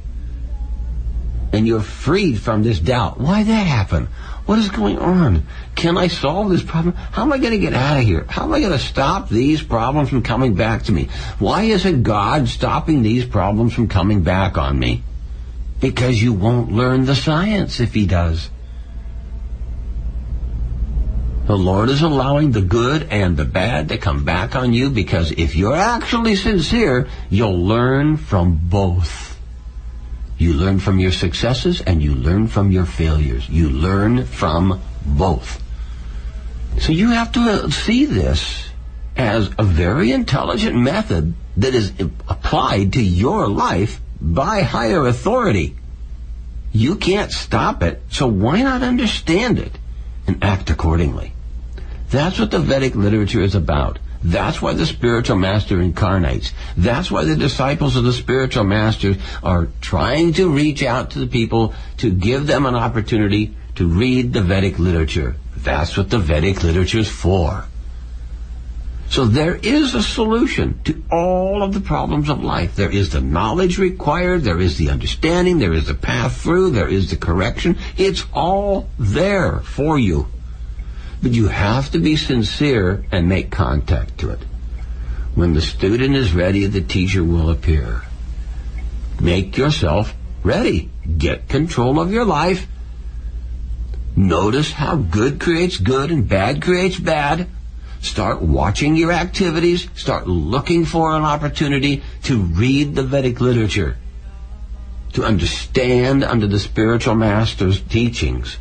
And 1.52 1.66
you're 1.66 1.80
freed 1.80 2.40
from 2.40 2.62
this 2.62 2.80
doubt. 2.80 3.18
Why 3.18 3.38
did 3.38 3.48
that 3.48 3.66
happen? 3.66 4.08
What 4.44 4.58
is 4.58 4.68
going 4.68 4.98
on? 4.98 5.46
Can 5.74 5.96
I 5.96 6.08
solve 6.08 6.50
this 6.50 6.62
problem? 6.62 6.94
How 6.94 7.22
am 7.22 7.32
I 7.32 7.38
going 7.38 7.52
to 7.52 7.58
get 7.58 7.72
out 7.72 7.96
of 7.96 8.04
here? 8.04 8.26
How 8.28 8.42
am 8.42 8.52
I 8.52 8.60
going 8.60 8.72
to 8.72 8.78
stop 8.78 9.30
these 9.30 9.62
problems 9.62 10.10
from 10.10 10.22
coming 10.22 10.54
back 10.54 10.82
to 10.84 10.92
me? 10.92 11.08
Why 11.38 11.62
isn't 11.62 12.02
God 12.02 12.48
stopping 12.48 13.02
these 13.02 13.24
problems 13.24 13.72
from 13.72 13.88
coming 13.88 14.22
back 14.22 14.58
on 14.58 14.78
me? 14.78 15.02
Because 15.80 16.22
you 16.22 16.34
won't 16.34 16.72
learn 16.72 17.06
the 17.06 17.14
science 17.14 17.80
if 17.80 17.94
he 17.94 18.06
does. 18.06 18.50
The 21.46 21.58
Lord 21.58 21.90
is 21.90 22.00
allowing 22.00 22.52
the 22.52 22.62
good 22.62 23.08
and 23.10 23.36
the 23.36 23.44
bad 23.44 23.90
to 23.90 23.98
come 23.98 24.24
back 24.24 24.56
on 24.56 24.72
you 24.72 24.88
because 24.88 25.30
if 25.30 25.54
you're 25.54 25.76
actually 25.76 26.36
sincere, 26.36 27.06
you'll 27.28 27.66
learn 27.66 28.16
from 28.16 28.58
both. 28.62 29.38
You 30.38 30.54
learn 30.54 30.80
from 30.80 30.98
your 30.98 31.12
successes 31.12 31.82
and 31.82 32.02
you 32.02 32.14
learn 32.14 32.48
from 32.48 32.70
your 32.70 32.86
failures. 32.86 33.46
You 33.46 33.68
learn 33.68 34.24
from 34.24 34.80
both. 35.04 35.62
So 36.78 36.92
you 36.92 37.10
have 37.10 37.32
to 37.32 37.70
see 37.70 38.06
this 38.06 38.70
as 39.14 39.50
a 39.58 39.64
very 39.64 40.12
intelligent 40.12 40.76
method 40.76 41.34
that 41.58 41.74
is 41.74 41.92
applied 42.26 42.94
to 42.94 43.02
your 43.02 43.48
life 43.48 44.00
by 44.18 44.62
higher 44.62 45.06
authority. 45.06 45.76
You 46.72 46.96
can't 46.96 47.30
stop 47.30 47.82
it, 47.82 48.02
so 48.10 48.26
why 48.26 48.62
not 48.62 48.80
understand 48.82 49.58
it 49.58 49.72
and 50.26 50.42
act 50.42 50.70
accordingly? 50.70 51.33
That's 52.14 52.38
what 52.38 52.52
the 52.52 52.60
Vedic 52.60 52.94
literature 52.94 53.42
is 53.42 53.56
about. 53.56 53.98
That's 54.22 54.62
why 54.62 54.74
the 54.74 54.86
spiritual 54.86 55.34
master 55.34 55.80
incarnates. 55.80 56.52
That's 56.76 57.10
why 57.10 57.24
the 57.24 57.34
disciples 57.34 57.96
of 57.96 58.04
the 58.04 58.12
spiritual 58.12 58.62
master 58.62 59.16
are 59.42 59.66
trying 59.80 60.34
to 60.34 60.48
reach 60.48 60.84
out 60.84 61.10
to 61.10 61.18
the 61.18 61.26
people 61.26 61.74
to 61.96 62.12
give 62.12 62.46
them 62.46 62.66
an 62.66 62.76
opportunity 62.76 63.56
to 63.74 63.88
read 63.88 64.32
the 64.32 64.42
Vedic 64.42 64.78
literature. 64.78 65.34
That's 65.56 65.96
what 65.96 66.08
the 66.08 66.20
Vedic 66.20 66.62
literature 66.62 67.00
is 67.00 67.10
for. 67.10 67.64
So 69.08 69.24
there 69.24 69.56
is 69.56 69.96
a 69.96 70.02
solution 70.02 70.80
to 70.84 71.02
all 71.10 71.64
of 71.64 71.74
the 71.74 71.80
problems 71.80 72.28
of 72.28 72.44
life. 72.44 72.76
There 72.76 72.92
is 72.92 73.10
the 73.10 73.22
knowledge 73.22 73.76
required, 73.76 74.42
there 74.42 74.60
is 74.60 74.78
the 74.78 74.90
understanding, 74.90 75.58
there 75.58 75.72
is 75.72 75.88
the 75.88 75.94
path 75.94 76.40
through, 76.40 76.70
there 76.70 76.88
is 76.88 77.10
the 77.10 77.16
correction. 77.16 77.76
It's 77.96 78.24
all 78.32 78.88
there 79.00 79.58
for 79.58 79.98
you. 79.98 80.28
But 81.24 81.32
you 81.32 81.48
have 81.48 81.90
to 81.92 81.98
be 81.98 82.16
sincere 82.16 83.06
and 83.10 83.26
make 83.26 83.50
contact 83.50 84.18
to 84.18 84.28
it. 84.28 84.40
When 85.34 85.54
the 85.54 85.62
student 85.62 86.14
is 86.14 86.34
ready, 86.34 86.66
the 86.66 86.82
teacher 86.82 87.24
will 87.24 87.48
appear. 87.48 88.02
Make 89.18 89.56
yourself 89.56 90.14
ready. 90.42 90.90
Get 91.16 91.48
control 91.48 91.98
of 91.98 92.12
your 92.12 92.26
life. 92.26 92.66
Notice 94.14 94.72
how 94.72 94.96
good 94.96 95.40
creates 95.40 95.78
good 95.78 96.10
and 96.10 96.28
bad 96.28 96.60
creates 96.60 97.00
bad. 97.00 97.48
Start 98.02 98.42
watching 98.42 98.94
your 98.94 99.10
activities. 99.10 99.88
Start 99.94 100.28
looking 100.28 100.84
for 100.84 101.16
an 101.16 101.22
opportunity 101.22 102.02
to 102.24 102.36
read 102.36 102.94
the 102.94 103.02
Vedic 103.02 103.40
literature. 103.40 103.96
To 105.14 105.24
understand 105.24 106.22
under 106.22 106.46
the 106.46 106.58
spiritual 106.58 107.14
master's 107.14 107.80
teachings 107.80 108.58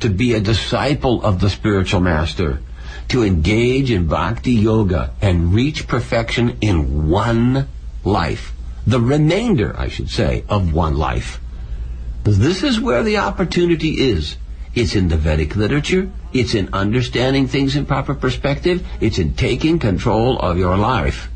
to 0.00 0.08
be 0.08 0.34
a 0.34 0.40
disciple 0.40 1.22
of 1.22 1.40
the 1.40 1.50
spiritual 1.50 2.00
master, 2.00 2.60
to 3.08 3.24
engage 3.24 3.90
in 3.90 4.06
bhakti 4.06 4.52
yoga 4.52 5.14
and 5.20 5.54
reach 5.54 5.88
perfection 5.88 6.58
in 6.60 7.08
one 7.08 7.66
life. 8.04 8.52
The 8.86 9.00
remainder, 9.00 9.74
I 9.78 9.88
should 9.88 10.10
say, 10.10 10.44
of 10.48 10.72
one 10.72 10.96
life. 10.96 11.40
This 12.24 12.62
is 12.62 12.80
where 12.80 13.02
the 13.02 13.18
opportunity 13.18 14.00
is. 14.10 14.36
It's 14.74 14.94
in 14.94 15.08
the 15.08 15.16
Vedic 15.16 15.56
literature. 15.56 16.10
It's 16.32 16.54
in 16.54 16.68
understanding 16.72 17.48
things 17.48 17.74
in 17.74 17.86
proper 17.86 18.14
perspective. 18.14 18.86
It's 19.00 19.18
in 19.18 19.34
taking 19.34 19.78
control 19.78 20.38
of 20.38 20.58
your 20.58 20.76
life. 20.76 21.30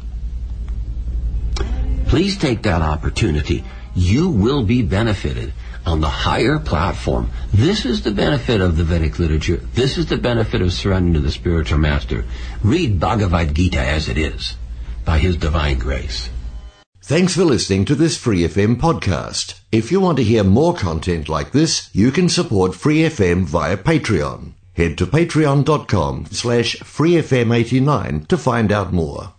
Please 2.07 2.37
take 2.37 2.63
that 2.63 2.83
opportunity. 2.83 3.65
You 3.95 4.29
will 4.29 4.65
be 4.65 4.83
benefited 4.83 5.55
on 5.87 6.01
the 6.01 6.09
higher 6.09 6.59
platform. 6.59 7.31
This 7.53 7.85
is 7.85 8.03
the 8.03 8.11
benefit 8.11 8.61
of 8.61 8.77
the 8.77 8.85
Vedic 8.85 9.19
literature. 9.19 9.57
This 9.75 9.99
is 9.99 10.07
the 10.07 10.17
benefit 10.17 10.63
of 10.63 10.73
surrendering 10.73 11.15
to 11.15 11.21
the 11.21 11.31
spiritual 11.31 11.79
master. 11.79 12.25
Read 12.63 13.01
Bhagavad 13.01 13.55
Gita 13.55 13.81
as 13.81 14.09
it 14.09 14.19
is, 14.19 14.57
by 15.05 15.19
his 15.19 15.37
divine 15.37 15.79
grace. 15.79 16.31
Thanks 17.03 17.35
for 17.35 17.45
listening 17.45 17.85
to 17.87 17.97
this 17.97 18.17
Free 18.17 18.43
FM 18.43 18.77
podcast. 18.77 19.61
If 19.73 19.91
you 19.91 20.01
want 20.01 20.19
to 20.19 20.25
hear 20.25 20.45
more 20.45 20.73
content 20.73 21.29
like 21.29 21.51
this, 21.51 21.91
you 21.93 22.13
can 22.13 22.29
support 22.29 22.77
Free 22.77 23.01
FM 23.01 23.45
via 23.45 23.77
Patreon. 23.77 24.53
Head 24.75 24.97
to 24.99 25.07
patreon.com 25.07 26.27
slash 26.31 26.77
freefm89 26.77 28.29
to 28.29 28.39
find 28.39 28.71
out 28.71 28.93
more. 28.93 29.35